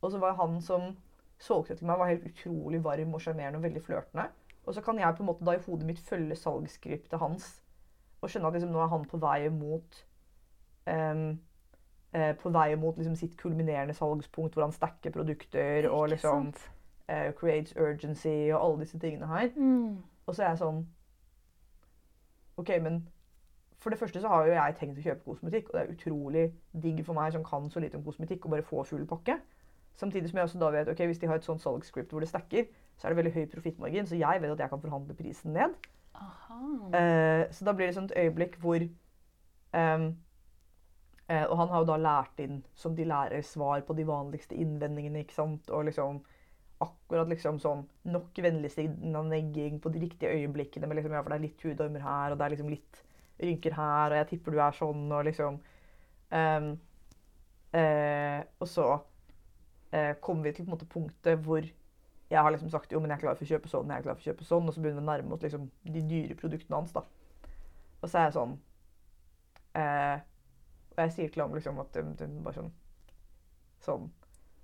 Og 0.02 0.12
så 0.12 0.20
var 0.20 0.36
han 0.40 0.60
som 0.60 0.92
solgte 1.40 1.76
til 1.78 1.88
meg, 1.88 1.98
var 1.98 2.10
helt 2.12 2.26
utrolig 2.28 2.82
varm 2.84 3.14
og 3.16 3.22
sjarmerende 3.24 3.60
og 3.60 3.64
veldig 3.64 3.82
flørtende. 3.82 4.28
Og 4.64 4.74
så 4.76 4.82
kan 4.84 4.98
jeg 5.00 5.16
på 5.16 5.24
en 5.24 5.28
måte 5.28 5.44
da 5.44 5.56
i 5.56 5.62
hodet 5.64 5.86
mitt 5.88 6.00
følge 6.00 6.36
salgsskriptet 6.36 7.20
hans 7.20 7.54
og 8.24 8.30
skjønne 8.32 8.48
at 8.48 8.56
liksom, 8.56 8.72
nå 8.72 8.80
er 8.80 8.88
han 8.88 9.02
på 9.08 9.20
vei 9.20 9.38
mot 9.52 9.98
på 10.84 12.50
vei 12.54 12.74
mot 12.78 12.96
liksom, 12.96 13.16
sitt 13.18 13.36
kulminerende 13.40 13.94
salgspunkt, 13.94 14.54
hvor 14.54 14.62
han 14.62 14.72
stacker 14.72 15.10
produkter 15.10 15.88
og 15.88 16.08
liksom 16.12 16.52
eh, 17.08 17.32
creates 17.34 17.74
urgency 17.76 18.52
og 18.52 18.64
alle 18.64 18.80
disse 18.80 18.98
tingene 18.98 19.26
her. 19.26 19.48
Mm. 19.56 19.96
Og 20.26 20.34
så 20.34 20.42
er 20.42 20.48
jeg 20.48 20.62
sånn 20.62 20.86
OK, 22.56 22.70
men 22.82 23.02
For 23.82 23.90
det 23.90 23.98
første 23.98 24.20
så 24.20 24.28
har 24.28 24.46
jo 24.46 24.52
jeg 24.54 24.74
tenkt 24.78 24.98
å 24.98 25.02
kjøpe 25.04 25.26
kosmetikk, 25.26 25.66
og 25.68 25.74
det 25.74 25.80
er 25.82 25.90
utrolig 25.92 26.44
digg 26.82 27.02
for 27.04 27.12
meg 27.18 27.34
som 27.34 27.42
kan 27.44 27.66
så 27.68 27.82
lite 27.82 27.98
om 27.98 28.04
kosmetikk, 28.06 28.46
å 28.46 28.52
bare 28.54 28.64
få 28.64 28.80
full 28.88 29.02
pakke. 29.06 29.34
Samtidig 30.00 30.30
som 30.30 30.38
jeg 30.38 30.48
også 30.48 30.60
da 30.62 30.70
vet 30.72 30.88
ok, 30.88 31.02
hvis 31.10 31.20
de 31.20 31.28
har 31.28 31.36
et 31.36 31.44
sånt 31.44 31.60
salgsscript 31.60 32.14
hvor 32.14 32.24
det 32.24 32.30
stacker, 32.30 32.70
så 32.96 33.06
er 33.06 33.12
det 33.12 33.18
veldig 33.18 33.32
høy 33.34 33.44
profittmargin, 33.52 34.08
så 34.08 34.16
jeg 34.16 34.40
vet 34.40 34.54
at 34.54 34.62
jeg 34.64 34.72
kan 34.72 34.80
forhandle 34.80 35.14
prisen 35.18 35.52
ned. 35.52 35.76
Aha. 36.14 36.60
Eh, 36.96 37.42
så 37.52 37.68
da 37.68 37.74
blir 37.76 37.90
det 37.90 37.98
sånn 37.98 38.08
et 38.08 38.16
øyeblikk 38.22 38.56
hvor 38.62 38.80
eh, 38.80 40.08
Og 41.24 41.54
han 41.56 41.70
har 41.70 41.80
jo 41.80 41.86
da 41.88 41.94
lært 41.96 42.40
inn, 42.44 42.58
som 42.76 42.92
de 42.96 43.06
lærer, 43.08 43.40
svar 43.48 43.80
på 43.88 43.94
de 43.96 44.04
vanligste 44.04 44.58
innvendingene, 44.60 45.22
ikke 45.24 45.36
sant, 45.38 45.70
og 45.72 45.86
liksom 45.88 46.18
akkurat 46.84 47.30
liksom 47.30 47.58
sånn 47.62 47.84
nok 48.10 48.40
negging 49.30 49.80
på 49.80 49.92
de 49.94 50.02
riktige 50.02 50.34
øyeblikkene. 50.34 50.86
Men 50.86 50.98
liksom, 50.98 51.14
ja, 51.14 51.22
for 51.22 51.32
det 51.32 51.38
er 51.38 51.46
litt 51.46 51.64
hudormer 51.64 52.04
her, 52.04 52.32
og 52.32 52.38
det 52.38 52.46
er 52.46 52.54
liksom 52.54 52.72
litt 52.72 53.00
rynker 53.40 53.76
her, 53.76 54.10
og 54.10 54.18
jeg 54.20 54.28
tipper 54.32 54.54
du 54.54 54.60
er 54.62 54.76
sånn, 54.76 55.06
og 55.12 55.24
liksom 55.26 55.56
um, 56.30 56.68
eh, 57.74 58.42
Og 58.60 58.68
så 58.70 58.90
eh, 59.92 60.12
kommer 60.20 60.48
vi 60.48 60.52
til 60.52 60.66
på 60.66 60.70
en 60.70 60.76
måte 60.76 60.90
punktet 60.90 61.40
hvor 61.42 61.64
jeg 62.30 62.42
har 62.42 62.50
liksom 62.50 62.70
sagt 62.72 62.92
jo, 62.92 63.00
men 63.00 63.10
jeg 63.10 63.18
er 63.18 63.24
klar 63.26 63.36
for 63.36 63.46
å 63.46 63.50
kjøpe 63.52 63.70
sånn, 63.70 63.90
jeg 63.90 64.00
er 64.00 64.06
klar 64.06 64.16
for 64.16 64.24
å 64.24 64.28
kjøpe 64.30 64.46
sånn, 64.48 64.68
og 64.68 64.74
så 64.74 64.82
begynner 64.82 65.02
vi 65.02 65.04
å 65.04 65.10
nærme 65.10 65.34
oss 65.36 65.42
liksom, 65.44 65.66
de 65.96 66.04
dyre 66.08 66.36
produktene 66.38 66.78
hans. 66.80 66.94
da. 66.94 67.04
Og 68.00 68.08
så 68.08 68.18
er 68.18 68.24
jeg 68.24 68.36
sånn 68.36 68.54
eh, 69.78 70.16
Og 70.94 71.00
jeg 71.02 71.12
sier 71.12 71.32
til 71.32 71.42
ham 71.42 71.54
liksom 71.54 71.80
at 71.82 71.96
um, 72.00 72.12
um, 72.20 72.36
bare 72.44 72.58
sånn 72.60 72.70
Sånn 73.84 74.04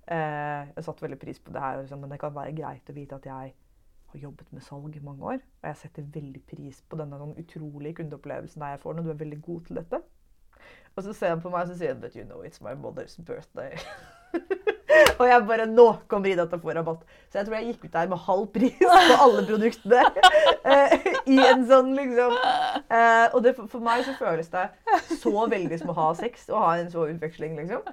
eh, 0.07 0.69
Jeg 0.71 0.85
satte 0.85 1.05
veldig 1.05 1.19
pris 1.21 1.41
på 1.43 1.53
det 1.53 1.61
her, 1.61 1.81
liksom, 1.81 2.01
men 2.01 2.13
det 2.13 2.21
kan 2.21 2.33
være 2.35 2.55
greit 2.57 2.89
å 2.89 2.95
vite 2.95 3.19
at 3.19 3.27
jeg 3.29 3.51
har 4.11 4.23
jobbet 4.23 4.49
med 4.51 4.65
salg 4.65 4.95
i 4.97 5.03
mange 5.03 5.27
år. 5.35 5.43
Og 5.61 5.67
jeg 5.69 5.79
setter 5.83 6.07
veldig 6.15 6.41
pris 6.49 6.81
på 6.89 6.97
denne 6.99 7.19
sånn 7.21 7.37
utrolige 7.39 7.99
kundeopplevelsen 8.01 8.65
jeg 8.65 8.81
får 8.81 8.97
når 8.97 9.07
du 9.07 9.13
er 9.13 9.21
veldig 9.21 9.41
god 9.45 9.61
til 9.67 9.79
dette. 9.81 10.01
Og 10.95 11.05
så 11.05 11.13
ser 11.15 11.35
han 11.35 11.43
på 11.43 11.53
meg 11.53 11.67
og 11.67 11.71
så 11.71 11.77
sier 11.79 11.93
han, 11.93 12.01
But 12.01 12.17
you 12.17 12.25
know 12.25 12.41
it's 12.43 12.63
my 12.63 12.73
mother's 12.75 13.19
birthday. 13.23 13.77
og 15.21 15.29
jeg 15.29 15.43
bare 15.47 15.67
Nå 15.69 15.87
kommer 16.11 16.31
Ida 16.31 16.45
til 16.49 16.59
å 16.59 16.63
få 16.63 16.73
rabatt. 16.75 17.03
Så 17.31 17.39
jeg 17.39 17.47
tror 17.47 17.57
jeg 17.57 17.67
gikk 17.69 17.85
ut 17.85 17.93
der 17.93 18.09
med 18.11 18.23
halv 18.25 18.47
pris 18.51 18.79
på 18.81 19.17
alle 19.25 19.43
produktene. 19.47 20.01
eh, 20.73 20.95
I 21.31 21.37
en 21.47 21.63
sånn 21.69 21.93
liksom 21.95 22.35
eh, 22.35 23.27
Og 23.31 23.39
det, 23.45 23.55
for 23.59 23.83
meg 23.83 24.03
så 24.07 24.15
føles 24.19 24.51
det 24.51 24.65
så 25.21 25.33
veldig 25.51 25.79
som 25.79 25.93
å 25.93 25.97
ha 25.97 26.09
sex 26.17 26.49
å 26.51 26.59
ha 26.59 26.73
en 26.81 26.89
så 26.91 27.05
utveksling, 27.11 27.55
liksom. 27.59 27.85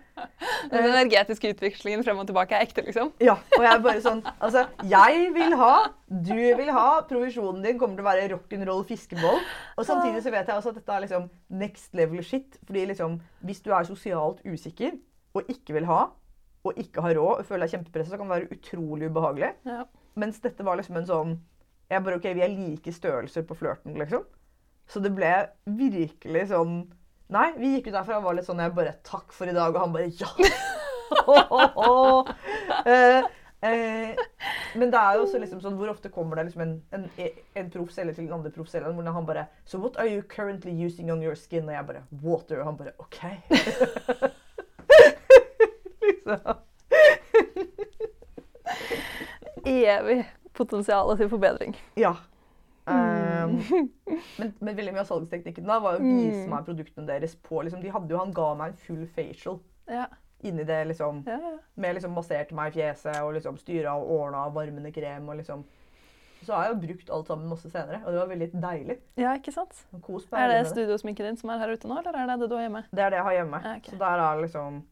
Den 0.73 0.89
energetiske 0.89 1.53
utvekslingen 1.55 2.03
frem 2.07 2.19
og 2.19 2.29
tilbake 2.29 2.57
er 2.57 2.67
ekte, 2.67 2.83
liksom. 2.87 3.13
Ja, 3.23 3.39
og 3.57 3.65
jeg 3.65 3.71
er 3.73 3.85
bare 3.85 4.03
sånn 4.05 4.23
Altså, 4.39 4.65
jeg 4.91 5.29
vil 5.37 5.55
ha, 5.61 5.73
du 6.09 6.35
vil 6.35 6.71
ha, 6.75 6.89
provisjonen 7.09 7.63
din 7.65 7.79
kommer 7.81 7.99
til 7.99 8.07
å 8.07 8.09
være 8.09 8.29
rock'n'roll 8.35 8.85
fiskeboll. 8.89 9.43
Og 9.77 9.87
samtidig 9.87 10.23
så 10.25 10.33
vet 10.35 10.49
jeg 10.49 10.59
også 10.59 10.73
at 10.73 10.81
dette 10.81 10.95
er 10.95 11.05
liksom 11.05 11.29
next 11.61 11.95
level 11.99 12.23
shit. 12.25 12.59
Fordi 12.67 12.87
liksom, 12.93 13.19
hvis 13.47 13.63
du 13.65 13.73
er 13.75 13.89
sosialt 13.89 14.43
usikker 14.47 14.97
og 15.37 15.51
ikke 15.53 15.77
vil 15.79 15.89
ha, 15.89 16.09
og 16.67 16.81
ikke 16.81 17.05
har 17.05 17.15
råd 17.19 17.43
og 17.43 17.47
føler 17.47 17.67
deg 17.67 17.77
kjempepresset, 17.77 18.13
så 18.13 18.19
kan 18.19 18.31
det 18.31 18.37
være 18.37 18.59
utrolig 18.59 19.11
ubehagelig. 19.13 19.53
Ja. 19.69 19.85
Mens 20.19 20.41
dette 20.43 20.67
var 20.67 20.81
liksom 20.81 20.99
en 20.99 21.09
sånn 21.09 21.39
Jeg 21.89 22.05
bare 22.05 22.19
OK, 22.19 22.27
vi 22.37 22.43
er 22.45 22.53
like 22.53 22.93
størrelser 22.93 23.47
på 23.49 23.57
flørten, 23.57 23.95
liksom. 23.97 24.27
Så 24.89 25.01
det 25.05 25.13
ble 25.17 25.31
virkelig 25.79 26.49
sånn 26.53 26.81
Nei, 27.33 27.51
vi 27.61 27.75
gikk 27.75 27.91
ut 27.91 27.97
derfra 27.99 28.19
og 28.19 28.25
var 28.25 28.39
litt 28.39 28.49
sånn 28.49 28.61
Jeg 28.65 28.75
bare 28.77 28.97
Takk 29.07 29.33
for 29.37 29.49
i 29.49 29.57
dag. 29.57 29.75
Og 29.75 29.83
han 29.85 29.95
bare 29.95 30.13
Ja! 30.19 30.31
Eh, 32.89 33.25
eh, 33.65 34.19
men 34.79 34.91
det 34.93 34.99
er 35.01 35.17
jo 35.17 35.23
også 35.25 35.39
liksom 35.41 35.61
sånn 35.65 35.77
Hvor 35.81 35.91
ofte 35.91 36.11
kommer 36.13 36.39
det 36.39 36.45
liksom 36.47 36.63
en, 36.63 36.75
en, 36.95 37.07
en 37.59 37.71
proff 37.73 37.91
selger 37.95 38.15
til 38.15 38.29
den 38.29 38.37
andre 38.37 38.53
proff 38.55 38.69
selgeren 38.71 38.95
hvor 38.97 39.09
han 39.17 39.27
bare 39.29 39.47
So 39.65 39.81
what 39.83 39.99
are 39.99 40.09
you 40.09 40.23
currently 40.23 40.73
using 40.73 41.11
on 41.13 41.25
your 41.25 41.35
skin? 41.37 41.69
Og 41.69 41.75
jeg 41.75 41.89
bare 41.89 42.05
Water. 42.23 42.61
Og 42.61 42.69
han 42.71 42.79
bare 42.79 42.95
OK. 43.03 43.19
Evig 50.09 50.27
potensial 50.57 51.13
til 51.17 51.29
forbedring. 51.29 51.77
Ja. 52.01 52.15
Um, 52.89 53.59
men, 54.39 54.53
men 54.65 54.77
veldig 54.79 54.95
mye 54.95 55.03
av 55.03 55.09
salgsteknikken 55.11 55.67
da 55.69 55.77
var 55.85 55.99
å 55.99 56.01
vise 56.01 56.47
Mm. 56.47 56.49
meg 56.55 56.65
produktene 56.65 57.05
deres 57.07 57.35
på 57.45 57.61
liksom, 57.67 57.83
de 57.85 57.91
hadde 57.93 58.09
jo, 58.15 58.19
Han 58.23 58.33
ga 58.33 58.55
meg 58.57 58.71
en 58.73 58.79
full 58.81 59.03
facial 59.13 59.59
Ja. 59.89 60.07
inni 60.43 60.65
det, 60.65 60.87
liksom. 60.89 61.21
Ja, 61.27 61.37
ja. 61.37 61.59
Med 61.77 61.95
liksom 61.99 62.15
masserte 62.17 62.55
meg 62.57 62.73
i 62.73 62.79
fjeset 62.81 63.19
og 63.23 63.35
liksom 63.37 63.59
styra 63.61 63.93
og 63.99 64.09
ordna 64.09 64.47
varmende 64.55 64.93
krem. 64.95 65.29
og 65.29 65.37
liksom 65.37 65.65
Så 66.45 66.55
har 66.55 66.65
jeg 66.65 66.75
jo 66.75 66.81
brukt 66.87 67.11
alt 67.11 67.27
sammen 67.27 67.49
masse 67.51 67.69
senere, 67.71 68.01
og 68.07 68.13
det 68.13 68.21
var 68.23 68.29
veldig 68.33 68.51
deilig. 68.63 68.99
ja, 69.19 69.35
ikke 69.37 69.53
sant? 69.53 69.85
Kos 70.03 70.25
Er 70.33 70.49
det 70.49 70.67
studiosminken 70.73 71.27
din 71.27 71.37
som 71.37 71.51
er 71.51 71.59
her 71.59 71.69
ute 71.75 71.89
nå, 71.89 71.99
eller 71.99 72.15
er 72.17 72.27
det 72.27 72.41
det 72.41 72.49
du 72.49 72.55
har 72.57 72.63
hjemme? 72.69 72.85
Det 72.95 73.01
er 73.05 73.11
det 73.11 73.17
jeg 73.19 73.25
har 73.29 73.33
hjemme. 73.43 73.61
Ja, 73.65 73.77
okay. 73.77 73.91
Så 73.93 73.99
der 73.99 74.19
er 74.25 74.41
liksom 74.43 74.83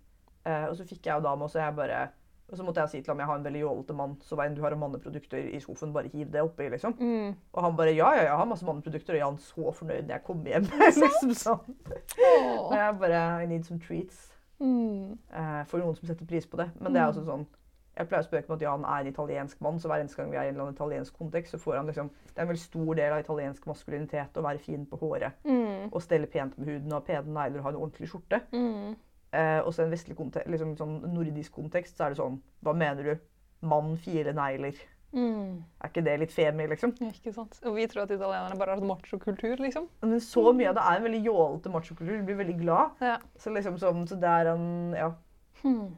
eh, 0.44 0.64
Og 0.68 0.76
så 0.76 0.84
fikk 0.84 1.06
jeg 1.06 1.14
jo 1.16 1.20
da 1.22 1.34
med 1.36 1.48
også 1.48 1.62
jeg 1.64 1.74
bare 1.76 2.08
og 2.50 2.56
så 2.56 2.62
måtte 2.62 2.80
jeg 2.84 2.90
si 2.92 3.00
til 3.02 3.10
ham 3.12 3.18
jeg 3.18 3.26
har 3.26 3.38
en 3.40 3.44
veldig 3.44 3.60
jålete 3.60 3.94
mann, 3.98 4.16
så 4.22 4.36
hva 4.38 4.44
enn 4.46 4.54
du 4.54 4.62
har 4.62 4.72
av 4.72 4.78
manneprodukter 4.78 5.48
i 5.50 5.58
skuffen, 5.60 5.92
bare 5.92 6.08
hiv 6.12 6.30
det 6.30 6.42
oppi. 6.46 6.68
liksom. 6.70 6.94
Mm. 7.00 7.34
Og 7.52 7.62
han 7.64 7.76
bare 7.76 7.94
ja, 7.96 8.12
ja, 8.14 8.22
jeg 8.28 8.36
har 8.38 8.46
masse 8.46 8.66
manneprodukter, 8.66 9.14
og 9.14 9.18
Jan 9.24 9.38
så 9.42 9.72
fornøyd 9.74 10.06
når 10.06 10.14
jeg 10.16 10.24
kom 10.24 10.44
hjem. 10.46 10.68
liksom 11.02 11.34
sånn. 11.34 11.76
Og 12.62 12.74
jeg 12.76 12.96
bare 13.02 13.22
I 13.42 13.46
need 13.50 13.64
some 13.66 13.80
treats. 13.82 14.32
Mm. 14.58 15.18
eh, 15.36 15.64
for 15.68 15.82
noen 15.82 15.96
som 15.98 16.06
setter 16.08 16.24
pris 16.26 16.46
på 16.48 16.56
det. 16.56 16.70
Men 16.80 16.94
det 16.94 17.02
er 17.02 17.10
også 17.10 17.26
sånn 17.26 17.42
Jeg 17.96 18.08
pleier 18.08 18.22
å 18.24 18.26
spøke 18.26 18.48
med 18.48 18.56
at 18.58 18.62
Jan 18.66 18.82
er 18.84 19.02
en 19.02 19.08
italiensk 19.10 19.60
mann, 19.64 19.78
så 19.80 19.88
hver 19.88 20.02
eneste 20.02 20.16
gang 20.20 20.30
vi 20.32 20.36
er 20.36 20.44
i 20.44 20.48
en 20.50 20.54
eller 20.54 20.66
annen 20.66 20.76
italiensk 20.76 21.16
kontekst, 21.16 21.52
så 21.52 21.58
får 21.60 21.76
han 21.78 21.86
liksom 21.88 22.08
Det 22.28 22.36
er 22.38 22.42
en 22.44 22.48
veldig 22.50 22.62
stor 22.62 22.94
del 22.98 23.12
av 23.16 23.20
italiensk 23.24 23.66
maskulinitet 23.68 24.36
å 24.36 24.44
være 24.44 24.58
fin 24.64 24.86
på 24.86 24.98
håret 25.00 25.32
Mm. 25.48 25.88
og 25.92 26.02
stelle 26.04 26.26
pent 26.28 26.56
med 26.58 26.68
huden 26.68 26.92
og 26.92 26.98
ha 26.98 27.04
pene 27.06 27.32
negler 27.36 27.62
ha 27.64 27.70
en 27.72 27.78
ordentlig 27.80 28.08
skjorte. 28.12 28.40
Mm. 28.52 28.96
Eh, 29.36 29.60
også 29.68 29.82
en 29.84 29.90
vestlig 29.92 30.16
kontekst, 30.16 30.48
liksom 30.48 30.76
sånn 30.78 31.00
nordisk 31.12 31.52
kontekst, 31.58 31.96
så 31.98 32.06
er 32.06 32.14
det 32.14 32.20
sånn 32.22 32.38
Hva 32.64 32.72
mener 32.78 33.02
du? 33.10 33.16
Mann, 33.66 33.96
fire 34.00 34.32
negler. 34.36 34.78
Mm. 35.16 35.62
Er 35.80 35.88
ikke 35.90 36.02
det 36.04 36.14
litt 36.20 36.32
femi, 36.34 36.66
liksom? 36.70 36.92
Ja, 37.00 37.08
Ikke 37.12 37.32
sant? 37.34 37.58
Og 37.64 37.74
vi 37.76 37.86
tror 37.88 38.02
at 38.04 38.10
italienerne 38.14 38.56
bare 38.58 38.74
har 38.74 38.80
hatt 38.80 38.88
machokultur, 38.88 39.56
liksom. 39.62 39.86
Men 40.02 40.20
så 40.20 40.42
mye 40.56 40.68
av 40.70 40.76
det 40.78 40.84
er 40.84 40.96
en 41.00 41.06
veldig 41.06 41.22
jålete 41.24 41.72
machokultur. 41.72 42.18
Du 42.20 42.26
blir 42.30 42.38
veldig 42.40 42.56
glad. 42.62 42.90
Ja. 43.04 43.16
Så 43.40 43.52
liksom 43.54 43.78
sånn, 43.80 44.04
så 44.08 44.18
det 44.20 44.28
er 44.28 44.52
en 44.54 44.94
Ja, 44.96 45.12
Hmm. 45.62 45.96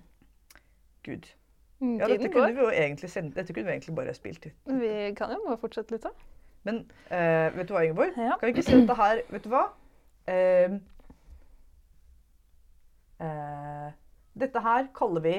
gud. 1.04 1.26
Mm, 1.80 1.98
Ja, 2.00 2.06
dette 2.08 2.28
kunne 2.32 2.52
vi 2.54 2.60
jo 2.62 2.70
egentlig 2.70 3.10
sendt, 3.10 3.34
dette 3.34 3.52
kunne 3.54 3.66
vi 3.66 3.72
egentlig 3.76 3.94
bare 3.94 4.14
spilt 4.14 4.40
til. 4.42 4.52
Vi 4.66 5.14
kan 5.14 5.30
jo 5.30 5.42
bare 5.46 5.58
fortsette 5.62 5.92
litt, 5.94 6.02
da. 6.02 6.10
Men 6.64 6.80
eh, 7.10 7.50
vet 7.54 7.68
du 7.68 7.74
hva, 7.74 7.84
Ingeborg? 7.86 8.16
Ja. 8.18 8.36
Kan 8.38 8.48
vi 8.48 8.52
ikke 8.56 8.64
si 8.66 8.80
dette 8.80 8.96
her 8.98 9.20
Vet 9.30 9.44
du 9.44 9.48
hva? 9.52 9.68
Eh, 10.26 10.78
eh, 13.20 13.92
dette 14.38 14.60
her 14.62 14.88
kaller 14.94 15.20
vi 15.20 15.36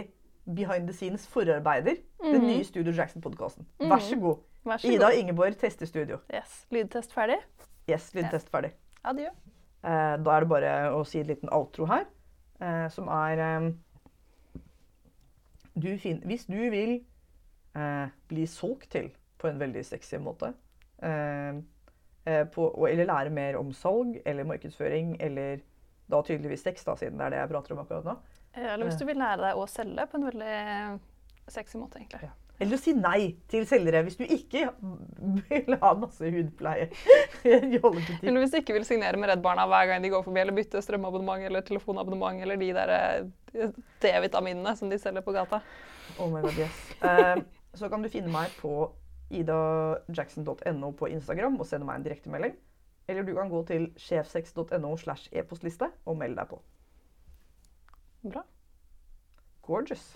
Behind 0.50 0.88
the 0.88 0.94
Scenes 0.94 1.28
forarbeider. 1.28 1.96
Den 2.24 2.42
Mhm. 2.42 2.48
nye 2.48 2.64
Studio 2.64 2.92
Jackson-podkasten. 2.94 3.66
Vær 3.80 4.00
så 4.00 4.20
god. 4.20 4.38
Vær 4.66 4.78
så 4.78 4.88
Ida 4.92 5.06
og. 5.06 5.14
Ingeborg 5.14 5.58
tester 5.58 5.86
studio. 5.86 6.18
Yes. 6.34 6.66
Lydtest 6.72 7.14
ferdig. 7.14 7.38
Yes, 7.90 8.14
lydtest 8.16 8.50
ferdig. 8.50 8.72
Adjø. 9.06 9.28
Eh, 9.84 10.18
da 10.24 10.32
er 10.36 10.40
det 10.40 10.50
bare 10.50 10.74
å 10.92 11.04
si 11.06 11.20
en 11.20 11.28
liten 11.28 11.50
outro 11.52 11.86
her, 11.86 12.06
eh, 12.62 12.90
som 12.90 13.08
er 13.08 13.40
eh, 13.40 13.72
du 15.80 15.98
fin 15.98 16.20
Hvis 16.26 16.46
du 16.50 16.58
vil 16.70 16.98
eh, 17.76 18.08
bli 18.28 18.46
solgt 18.50 18.90
til 18.92 19.12
på 19.40 19.48
en 19.48 19.60
veldig 19.62 19.86
sexy 19.86 20.18
måte, 20.20 20.50
eh, 21.02 21.54
eh, 22.26 22.44
på, 22.52 22.66
eller 22.90 23.06
lære 23.06 23.30
mer 23.32 23.56
om 23.58 23.72
salg 23.72 24.18
eller 24.26 24.44
markedsføring, 24.44 25.16
eller 25.22 25.62
da 26.10 26.22
tydeligvis 26.26 26.66
sex, 26.66 26.84
da, 26.88 26.96
siden 27.00 27.20
det 27.20 27.28
er 27.28 27.36
det 27.36 27.42
jeg 27.44 27.52
prater 27.54 27.76
om 27.76 27.82
akkurat 27.84 28.08
nå, 28.08 28.18
Eller 28.58 28.88
hvis 28.88 29.00
du 29.00 29.06
vil 29.06 29.20
lære 29.22 29.42
deg 29.44 29.58
å 29.62 29.66
selge 29.70 30.06
på 30.10 30.20
en 30.20 30.30
veldig 30.30 30.54
sexy 31.54 31.82
måte, 31.82 32.02
egentlig. 32.02 32.30
Ja. 32.30 32.36
eller 32.60 32.76
å 32.76 32.82
si 32.82 32.94
nei 32.98 33.20
til 33.50 33.64
selgere 33.70 34.02
hvis 34.04 34.18
du 34.20 34.26
ikke 34.26 34.66
vil 35.50 35.78
ha 35.82 35.92
masse 35.98 36.32
hudpleie. 36.34 36.90
Eller 37.46 38.42
hvis 38.42 38.56
du 38.56 38.60
ikke 38.60 38.76
vil 38.76 38.88
signere 38.88 39.22
med 39.22 39.32
Redd 39.32 39.44
Barna 39.46 39.68
hver 39.70 39.88
gang 39.92 40.04
de 40.04 40.12
går 40.12 40.26
forbi, 40.26 40.42
eller 40.42 40.58
bytte 40.58 40.82
strømabonnement 40.84 41.46
eller 41.48 41.64
telefonabonnement, 41.66 42.42
eller 42.44 42.60
de 42.60 42.72
der 42.76 42.96
eh, 42.98 43.78
D-vitaminene 44.04 44.76
som 44.78 44.92
de 44.92 45.00
selger 45.00 45.26
på 45.26 45.36
gata. 45.38 45.62
Oh 46.20 46.28
my 46.34 46.42
god, 46.44 46.58
yes. 46.58 46.82
Eh, 47.06 47.46
så 47.80 47.90
kan 47.90 48.04
du 48.04 48.10
finne 48.12 48.34
meg 48.34 48.52
på 48.60 48.90
idajackson.no 49.30 50.92
på 50.98 51.10
Instagram 51.14 51.60
og 51.62 51.68
sende 51.70 51.88
meg 51.88 52.00
en 52.00 52.06
direktemelding. 52.10 52.58
Eller 53.10 53.26
du 53.26 53.34
kan 53.34 53.50
gå 53.50 53.64
til 53.66 53.88
sjefsex.no 53.98 54.92
slash 55.02 55.32
e-postliste 55.34 55.90
og 56.06 56.20
melde 56.22 56.44
deg 56.44 56.52
på. 56.52 56.62
Bra. 58.30 58.44
Gorgeous. 59.66 60.14